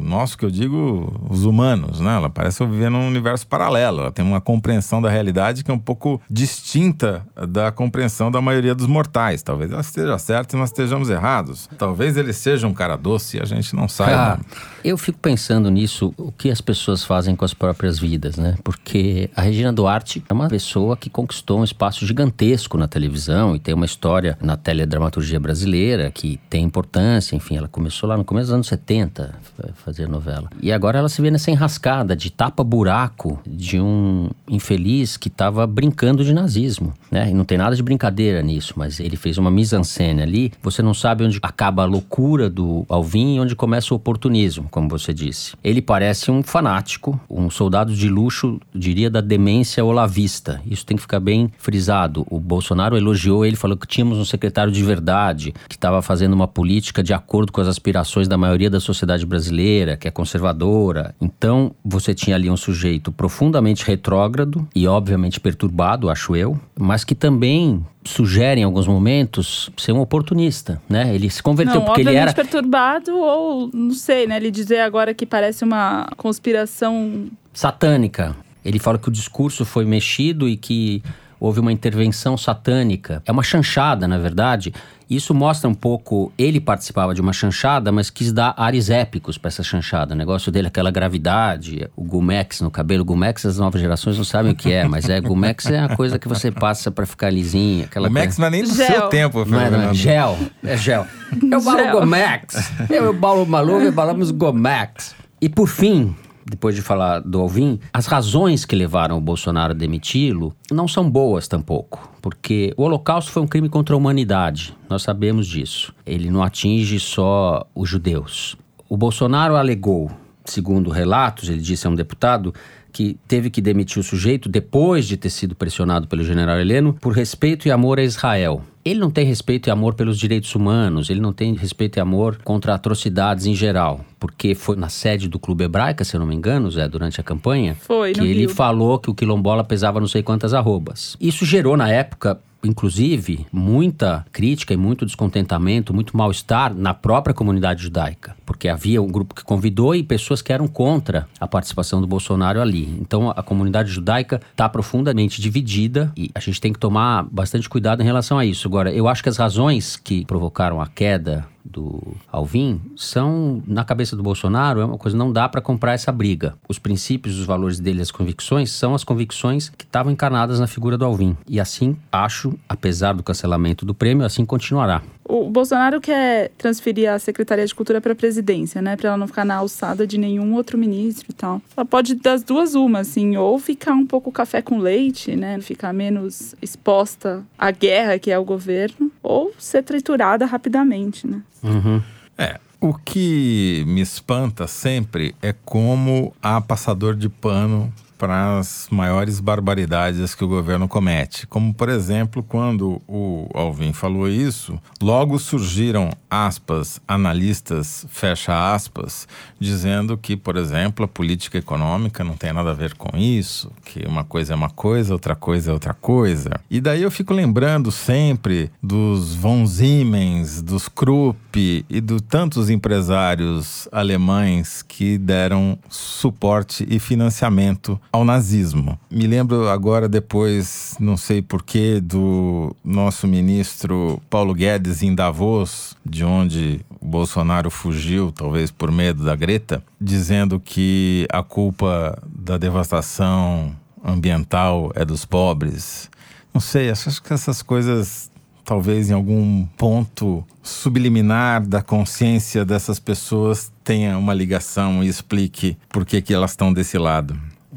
[0.00, 2.16] Nosso que eu digo, os humanos, né?
[2.16, 4.00] Ela parece viver num universo paralelo.
[4.00, 8.74] Ela tem uma compreensão da realidade que é um pouco distinta da compreensão da maioria
[8.74, 9.42] dos mortais.
[9.42, 11.68] Talvez ela esteja certa e nós estejamos errados.
[11.76, 14.40] Talvez ele seja um cara doce e a gente não saiba.
[14.84, 18.54] eu fico pensando nisso, o que as pessoas fazem com as próprias vidas, né?
[18.62, 23.58] Porque a Regina Duarte é uma pessoa que conquistou um espaço gigantesco na televisão e
[23.58, 27.34] tem uma história na teledramaturgia brasileira que tem importância.
[27.34, 29.34] Enfim, ela começou lá no começo dos anos 70
[29.74, 30.48] fazer novela.
[30.60, 36.24] E agora ela se vê nessa enrascada de tapa-buraco de um infeliz que estava brincando
[36.24, 37.30] de nazismo, né?
[37.30, 40.52] E não tem nada de brincadeira nisso, mas ele fez uma mise-en-scène ali.
[40.62, 44.88] Você não sabe onde acaba a loucura do Alvin e onde começa o oportunismo, como
[44.88, 45.54] você disse.
[45.62, 50.60] Ele parece um fanático, um soldado de luxo, diria, da demência olavista.
[50.66, 52.26] Isso tem que ficar bem frisado.
[52.30, 56.48] O Bolsonaro elogiou ele, falou que tínhamos um secretário de verdade, que estava fazendo uma
[56.48, 61.14] política de acordo com as aspirações da maioria da sociedade brasileira brasileira, que é conservadora.
[61.20, 67.14] Então, você tinha ali um sujeito profundamente retrógrado e, obviamente, perturbado, acho eu, mas que
[67.14, 71.14] também sugere em alguns momentos ser um oportunista, né?
[71.14, 74.36] Ele se converteu não, porque ele era perturbado ou não sei, né?
[74.36, 78.36] Ele dizer agora que parece uma conspiração satânica.
[78.64, 81.02] Ele fala que o discurso foi mexido e que
[81.44, 83.22] houve uma intervenção satânica.
[83.26, 84.72] É uma chanchada, na verdade.
[85.10, 86.32] Isso mostra um pouco.
[86.38, 90.14] Ele participava de uma chanchada, mas quis dar ares épicos para essa chanchada.
[90.14, 93.04] O negócio dele, aquela gravidade, o Gumex no cabelo.
[93.04, 96.18] Gumex, as novas gerações não sabem o que é, mas é Gumex é a coisa
[96.18, 97.84] que você passa para ficar lisinha.
[97.84, 98.86] Aquela Max coisa- não é nem do Gel.
[98.86, 99.80] seu tempo, Não é, não é.
[99.80, 99.94] Fernando.
[99.94, 100.38] Gel.
[100.64, 101.06] É gel.
[101.52, 101.92] Eu balo Gel.
[102.00, 102.72] Gomex.
[102.88, 105.14] Eu e o Paulo Maluco balamos Gomex.
[105.40, 106.16] E por fim,
[106.46, 111.10] depois de falar do Alvin, as razões que levaram o Bolsonaro a demiti-lo não são
[111.10, 112.10] boas tampouco.
[112.20, 114.76] Porque o Holocausto foi um crime contra a humanidade.
[114.88, 115.94] Nós sabemos disso.
[116.06, 118.56] Ele não atinge só os judeus.
[118.88, 120.10] O Bolsonaro alegou,
[120.44, 122.54] segundo relatos, ele disse a um deputado,
[122.94, 127.12] que teve que demitir o sujeito depois de ter sido pressionado pelo general Heleno por
[127.12, 128.62] respeito e amor a Israel.
[128.84, 132.38] Ele não tem respeito e amor pelos direitos humanos, ele não tem respeito e amor
[132.44, 136.36] contra atrocidades em geral, porque foi na sede do Clube Hebraica, se eu não me
[136.36, 138.50] engano, Zé, durante a campanha, Foi, que ele Rio.
[138.50, 141.16] falou que o quilombola pesava não sei quantas arrobas.
[141.20, 147.82] Isso gerou na época inclusive, muita crítica e muito descontentamento, muito mal-estar na própria comunidade
[147.82, 152.06] judaica, porque havia um grupo que convidou e pessoas que eram contra a participação do
[152.06, 152.96] Bolsonaro ali.
[153.00, 158.02] Então, a comunidade judaica está profundamente dividida e a gente tem que tomar bastante cuidado
[158.02, 158.66] em relação a isso.
[158.66, 162.00] Agora, eu acho que as razões que provocaram a queda do
[162.30, 166.54] Alvin são, na cabeça do Bolsonaro, é uma coisa, não dá para comprar essa briga.
[166.68, 170.98] Os princípios, os valores dele, as convicções, são as convicções que estavam encarnadas na figura
[170.98, 171.36] do Alvin.
[171.48, 175.02] E assim, acho, apesar do cancelamento do prêmio, assim continuará.
[175.26, 178.94] O Bolsonaro quer transferir a Secretaria de Cultura para a presidência, né?
[178.94, 181.62] Para ela não ficar na alçada de nenhum outro ministro e tal.
[181.74, 185.58] Ela pode das duas uma, assim, ou ficar um pouco café com leite, né?
[185.60, 191.40] Ficar menos exposta à guerra que é o governo, ou ser triturada rapidamente, né?
[191.62, 192.02] Uhum.
[192.36, 197.90] É, o que me espanta sempre é como há passador de pano
[198.24, 201.46] para as maiores barbaridades que o governo comete.
[201.46, 209.28] Como, por exemplo, quando o Alvin falou isso, logo surgiram aspas, analistas, fecha aspas,
[209.60, 214.06] dizendo que, por exemplo, a política econômica não tem nada a ver com isso, que
[214.08, 216.50] uma coisa é uma coisa, outra coisa é outra coisa.
[216.70, 223.86] E daí eu fico lembrando sempre dos von Siemens, dos Krupp e de tantos empresários
[223.92, 228.96] alemães que deram suporte e financiamento ao nazismo.
[229.10, 236.24] Me lembro agora depois, não sei porquê, do nosso ministro Paulo Guedes em Davos, de
[236.24, 243.74] onde o Bolsonaro fugiu, talvez por medo da Greta, dizendo que a culpa da devastação
[244.04, 246.08] ambiental é dos pobres.
[246.52, 248.30] Não sei, acho que essas coisas
[248.64, 256.06] talvez em algum ponto subliminar da consciência dessas pessoas tenha uma ligação e explique por
[256.06, 257.36] que, que elas estão desse lado.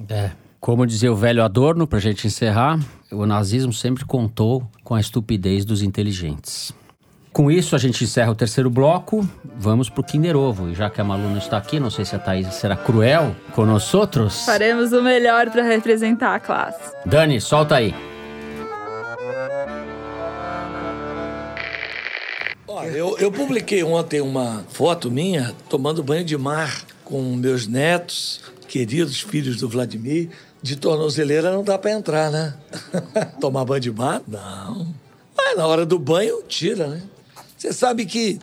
[0.09, 0.31] É.
[0.59, 2.79] Como dizia o velho Adorno, pra gente encerrar,
[3.11, 6.73] o nazismo sempre contou com a estupidez dos inteligentes.
[7.31, 9.27] Com isso, a gente encerra o terceiro bloco.
[9.59, 10.69] Vamos pro Kinder Ovo.
[10.69, 13.35] E já que a Malu não está aqui, não sei se a Thaís será cruel
[13.53, 14.43] com nós outros.
[14.43, 16.93] Faremos o melhor para representar a classe.
[17.05, 17.93] Dani, solta aí.
[22.67, 28.41] Olha, eu, eu publiquei ontem uma foto minha tomando banho de mar com meus netos,
[28.67, 30.29] queridos filhos do Vladimir.
[30.61, 32.55] De tornozeleira não dá para entrar, né?
[33.39, 34.21] Tomar banho de mar?
[34.27, 34.93] Não.
[35.35, 37.03] Mas na hora do banho, tira, né?
[37.55, 38.39] Você sabe que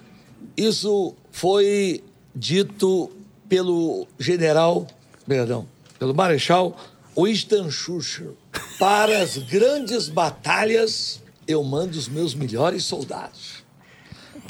[0.56, 2.02] isso foi
[2.34, 3.10] dito
[3.48, 4.86] pelo general,
[5.26, 5.66] perdão,
[5.98, 6.76] pelo marechal
[7.16, 8.36] Winston Churchill.
[8.78, 13.64] Para as grandes batalhas, eu mando os meus melhores soldados.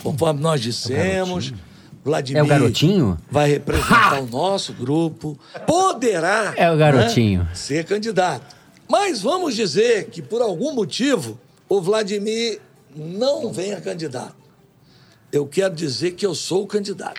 [0.02, 1.52] Conforme nós dissemos,
[2.04, 3.18] Vladimir É o garotinho?
[3.30, 7.44] vai representar o nosso grupo, poderá É o garotinho.
[7.44, 8.54] né, ser candidato.
[8.88, 11.38] Mas vamos dizer que, por algum motivo,
[11.68, 12.60] o Vladimir
[12.94, 14.36] não venha candidato.
[15.32, 17.18] Eu quero dizer que eu sou o candidato.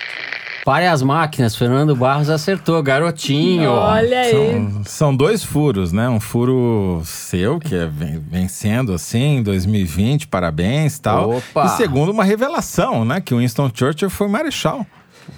[0.66, 3.70] Pare as máquinas, Fernando Barros acertou, garotinho.
[3.70, 4.32] Olha aí.
[4.32, 6.10] São, são dois furos, né?
[6.10, 11.38] Um furo seu, que é ven- vencendo assim, em 2020, parabéns e tal.
[11.38, 11.66] Opa!
[11.66, 13.22] E segundo, uma revelação, né?
[13.22, 14.84] Que o Winston Churchill foi marechal.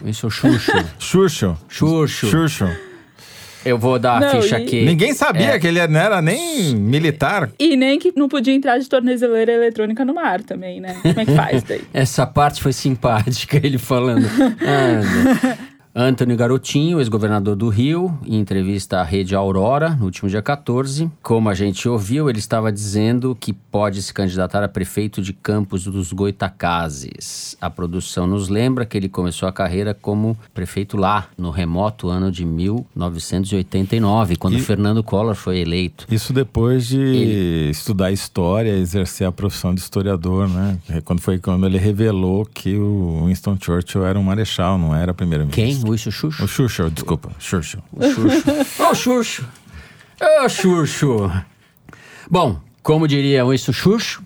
[0.06, 0.72] Isso é o Xuxo.
[0.98, 1.58] Churchill.
[1.68, 2.30] Churchill.
[2.30, 2.87] Churchill.
[3.68, 4.86] Eu vou dar a Não, ficha e- aqui.
[4.86, 5.60] Ninguém sabia É.
[5.60, 7.50] que ele não era nem militar.
[7.60, 10.96] E nem que não podia entrar de tornezeleira eletrônica no mar também, né?
[11.02, 11.82] Como é que faz daí?
[11.94, 14.26] Essa parte foi simpática, ele falando.
[14.62, 15.58] Anda.
[16.00, 21.50] Antônio Garotinho, ex-governador do Rio, em entrevista à Rede Aurora, no último dia 14, como
[21.50, 26.14] a gente ouviu, ele estava dizendo que pode se candidatar a prefeito de Campos dos
[26.14, 27.58] Goitacazes.
[27.60, 32.32] A produção nos lembra que ele começou a carreira como prefeito lá, no remoto ano
[32.32, 36.06] de 1989, quando E- Fernando Collor foi eleito.
[36.12, 40.78] Isso depois de Ele- estudar história, exercer a profissão de historiador, né?
[41.04, 45.60] Quando foi quando ele revelou que o Winston Churchill era um marechal, não era primeiro-ministro.
[45.86, 45.87] Quem?
[45.88, 46.28] O Xuxo?
[46.28, 47.82] O Churchill, desculpa, Churchill.
[47.94, 49.46] Ô, Xuxo!
[50.44, 51.32] Ô, Xuxo!
[52.30, 54.22] Bom, como diria o Isso Xuxo,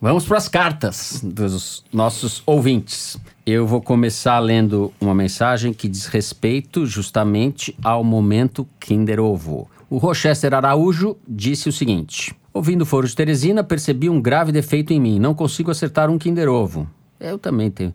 [0.00, 3.18] vamos para as cartas dos nossos ouvintes.
[3.44, 9.68] Eu vou começar lendo uma mensagem que diz respeito justamente ao momento Kinder Ovo.
[9.90, 14.92] O Rochester Araújo disse o seguinte: Ouvindo o Foro de Teresina, percebi um grave defeito
[14.92, 15.18] em mim.
[15.18, 16.88] Não consigo acertar um Kinder Ovo.
[17.20, 17.92] Eu também tenho.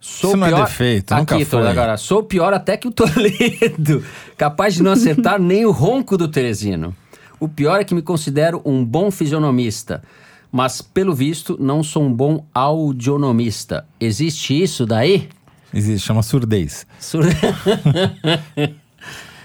[0.00, 0.64] Sou Isso não é pior...
[0.64, 1.66] defeito, Aqui, nunca foi.
[1.68, 4.02] agora, sou pior até que o Toledo.
[4.36, 6.96] Capaz de não acertar nem o ronco do Teresino.
[7.38, 10.02] O pior é que me considero um bom fisionomista.
[10.52, 13.84] Mas, pelo visto, não sou um bom audionomista.
[14.00, 15.28] Existe isso daí?
[15.72, 16.86] Existe, chama surdez.
[16.98, 17.24] Sur-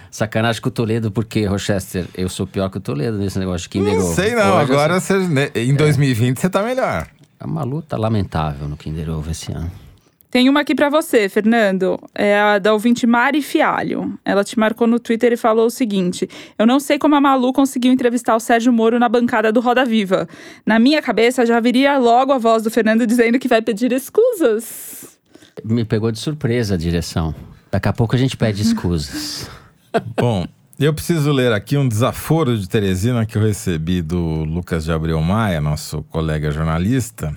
[0.10, 3.70] Sacanagem com o Toledo, porque, Rochester, eu sou pior que o Toledo nesse negócio de
[3.70, 4.16] Kinder Não Ovo.
[4.16, 7.08] sei não, Hoje, agora você, né, em 2020 você tá melhor.
[7.40, 9.70] É uma luta lamentável no Kinder Ovo esse ano.
[10.36, 11.98] Tem uma aqui pra você, Fernando.
[12.14, 14.20] É a da ouvinte Mari Fialho.
[14.26, 16.28] Ela te marcou no Twitter e falou o seguinte:
[16.60, 19.86] Eu não sei como a Malu conseguiu entrevistar o Sérgio Moro na bancada do Roda
[19.86, 20.28] Viva.
[20.66, 25.18] Na minha cabeça já viria logo a voz do Fernando dizendo que vai pedir escusas.
[25.64, 27.34] Me pegou de surpresa a direção.
[27.72, 29.50] Daqui a pouco a gente pede escusas.
[30.20, 30.46] Bom,
[30.78, 35.22] eu preciso ler aqui um desaforo de Teresina que eu recebi do Lucas de Abreu
[35.22, 37.34] Maia, nosso colega jornalista,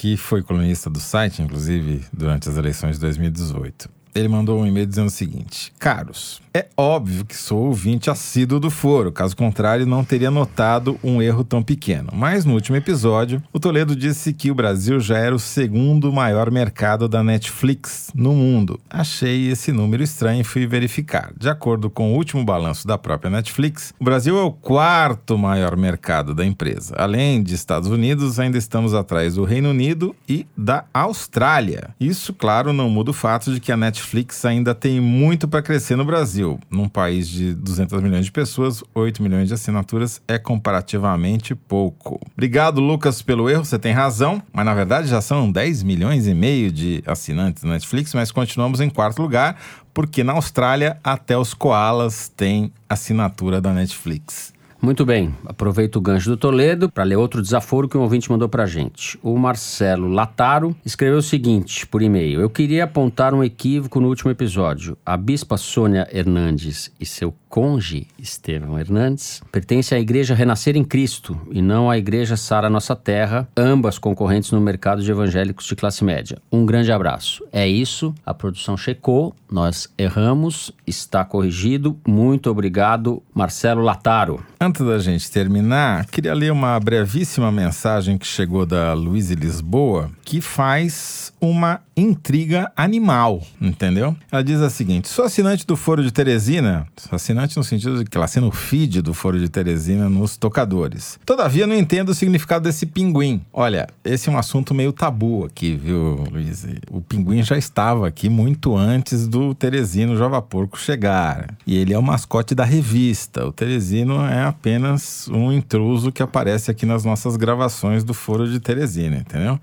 [0.00, 3.86] que foi colunista do site, inclusive, durante as eleições de 2018.
[4.14, 8.70] Ele mandou um e-mail dizendo o seguinte: Caros, é óbvio que sou ouvinte assíduo do
[8.70, 12.10] foro, caso contrário, não teria notado um erro tão pequeno.
[12.12, 16.50] Mas no último episódio, o Toledo disse que o Brasil já era o segundo maior
[16.50, 18.80] mercado da Netflix no mundo.
[18.90, 21.32] Achei esse número estranho e fui verificar.
[21.38, 25.76] De acordo com o último balanço da própria Netflix, o Brasil é o quarto maior
[25.76, 26.94] mercado da empresa.
[26.98, 31.90] Além de Estados Unidos, ainda estamos atrás do Reino Unido e da Austrália.
[32.00, 35.94] Isso, claro, não muda o fato de que a Netflix ainda tem muito para crescer
[35.94, 36.39] no Brasil.
[36.70, 42.20] Num país de 200 milhões de pessoas, 8 milhões de assinaturas é comparativamente pouco.
[42.32, 46.34] Obrigado, Lucas, pelo erro, você tem razão, mas na verdade já são 10 milhões e
[46.34, 49.60] meio de assinantes da Netflix, mas continuamos em quarto lugar,
[49.92, 54.52] porque na Austrália até os koalas têm assinatura da Netflix.
[54.82, 58.48] Muito bem, aproveito o gancho do Toledo para ler outro desaforo que um ouvinte mandou
[58.48, 59.18] para gente.
[59.22, 64.30] O Marcelo Lataro escreveu o seguinte por e-mail: Eu queria apontar um equívoco no último
[64.30, 64.96] episódio.
[65.04, 71.38] A bispa Sônia Hernandes e seu conge Estevão Hernandes pertencem à Igreja Renascer em Cristo
[71.50, 76.04] e não à Igreja Sara Nossa Terra, ambas concorrentes no mercado de evangélicos de classe
[76.04, 76.38] média.
[76.50, 77.44] Um grande abraço.
[77.52, 81.98] É isso, a produção checou, nós erramos, está corrigido.
[82.06, 84.40] Muito obrigado, Marcelo Lataro.
[84.70, 90.40] Antes da gente terminar, queria ler uma brevíssima mensagem que chegou da Luísa Lisboa, que
[90.40, 94.14] faz uma intriga animal, entendeu?
[94.30, 98.08] Ela diz a seguinte: sou assinante do Foro de Teresina, sou assinante no sentido de
[98.08, 101.18] que ela assina o feed do Foro de Teresina nos tocadores.
[101.26, 103.42] Todavia, não entendo o significado desse pinguim.
[103.52, 106.64] Olha, esse é um assunto meio tabu aqui, viu, Luiz?
[106.92, 111.56] O pinguim já estava aqui muito antes do Teresino Jova Porco chegar.
[111.66, 113.44] E ele é o mascote da revista.
[113.48, 118.60] O Teresino é apenas um intruso que aparece aqui nas nossas gravações do Foro de
[118.60, 119.58] Teresina, entendeu?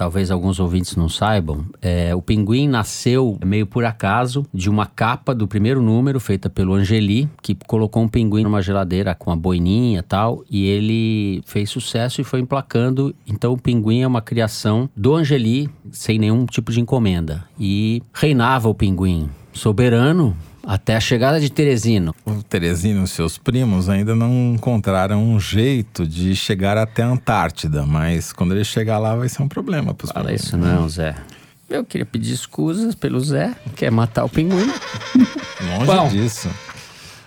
[0.00, 5.34] Talvez alguns ouvintes não saibam, é, o Pinguim nasceu meio por acaso de uma capa
[5.34, 9.98] do primeiro número feita pelo Angeli, que colocou um pinguim numa geladeira com a boininha
[9.98, 13.14] e tal, e ele fez sucesso e foi emplacando.
[13.26, 17.44] Então o Pinguim é uma criação do Angeli, sem nenhum tipo de encomenda.
[17.58, 20.34] E reinava o Pinguim, soberano,
[20.64, 22.14] até a chegada de Teresino.
[22.24, 27.84] O Teresino e seus primos ainda não encontraram um jeito de chegar até a Antártida,
[27.86, 31.14] mas quando ele chegar lá vai ser um problema para os Fala isso não, Zé.
[31.68, 34.66] Eu queria pedir escusas pelo Zé, que quer matar o pinguim.
[35.78, 36.08] Longe Bom.
[36.08, 36.50] disso.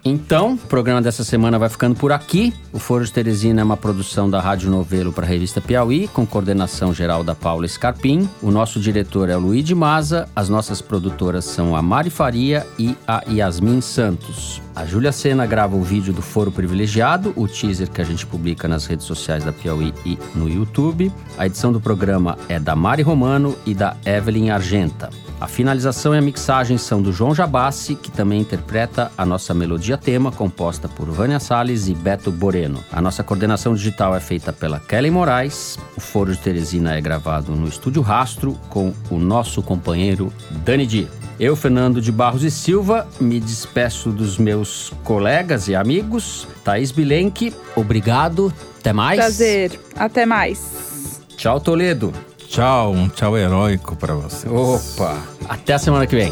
[0.05, 2.53] Então, o programa dessa semana vai ficando por aqui.
[2.73, 6.25] O Foro de Teresina é uma produção da Rádio Novelo para a revista Piauí, com
[6.25, 8.29] coordenação geral da Paula Scarpim.
[8.41, 10.27] O nosso diretor é o Luiz de Maza.
[10.35, 14.61] As nossas produtoras são a Mari Faria e a Yasmin Santos.
[14.75, 18.67] A Júlia Sena grava o vídeo do Foro Privilegiado, o teaser que a gente publica
[18.67, 21.13] nas redes sociais da Piauí e no YouTube.
[21.37, 25.09] A edição do programa é da Mari Romano e da Evelyn Argenta.
[25.43, 29.97] A finalização e a mixagem são do João Jabassi, que também interpreta a nossa melodia
[29.97, 32.81] tema, composta por Vânia Salles e Beto Boreno.
[32.89, 35.77] A nossa coordenação digital é feita pela Kelly Moraes.
[35.97, 41.09] O Foro de Teresina é gravado no Estúdio Rastro com o nosso companheiro Dani Di.
[41.37, 46.47] Eu, Fernando de Barros e Silva, me despeço dos meus colegas e amigos.
[46.63, 48.53] Thaís Bilenque, obrigado.
[48.79, 49.19] Até mais.
[49.19, 49.77] Prazer.
[49.93, 51.19] Até mais.
[51.35, 52.13] Tchau, Toledo.
[52.53, 54.53] Tchau, um tchau heróico para vocês.
[54.53, 55.17] Opa,
[55.49, 56.31] até a semana que vem.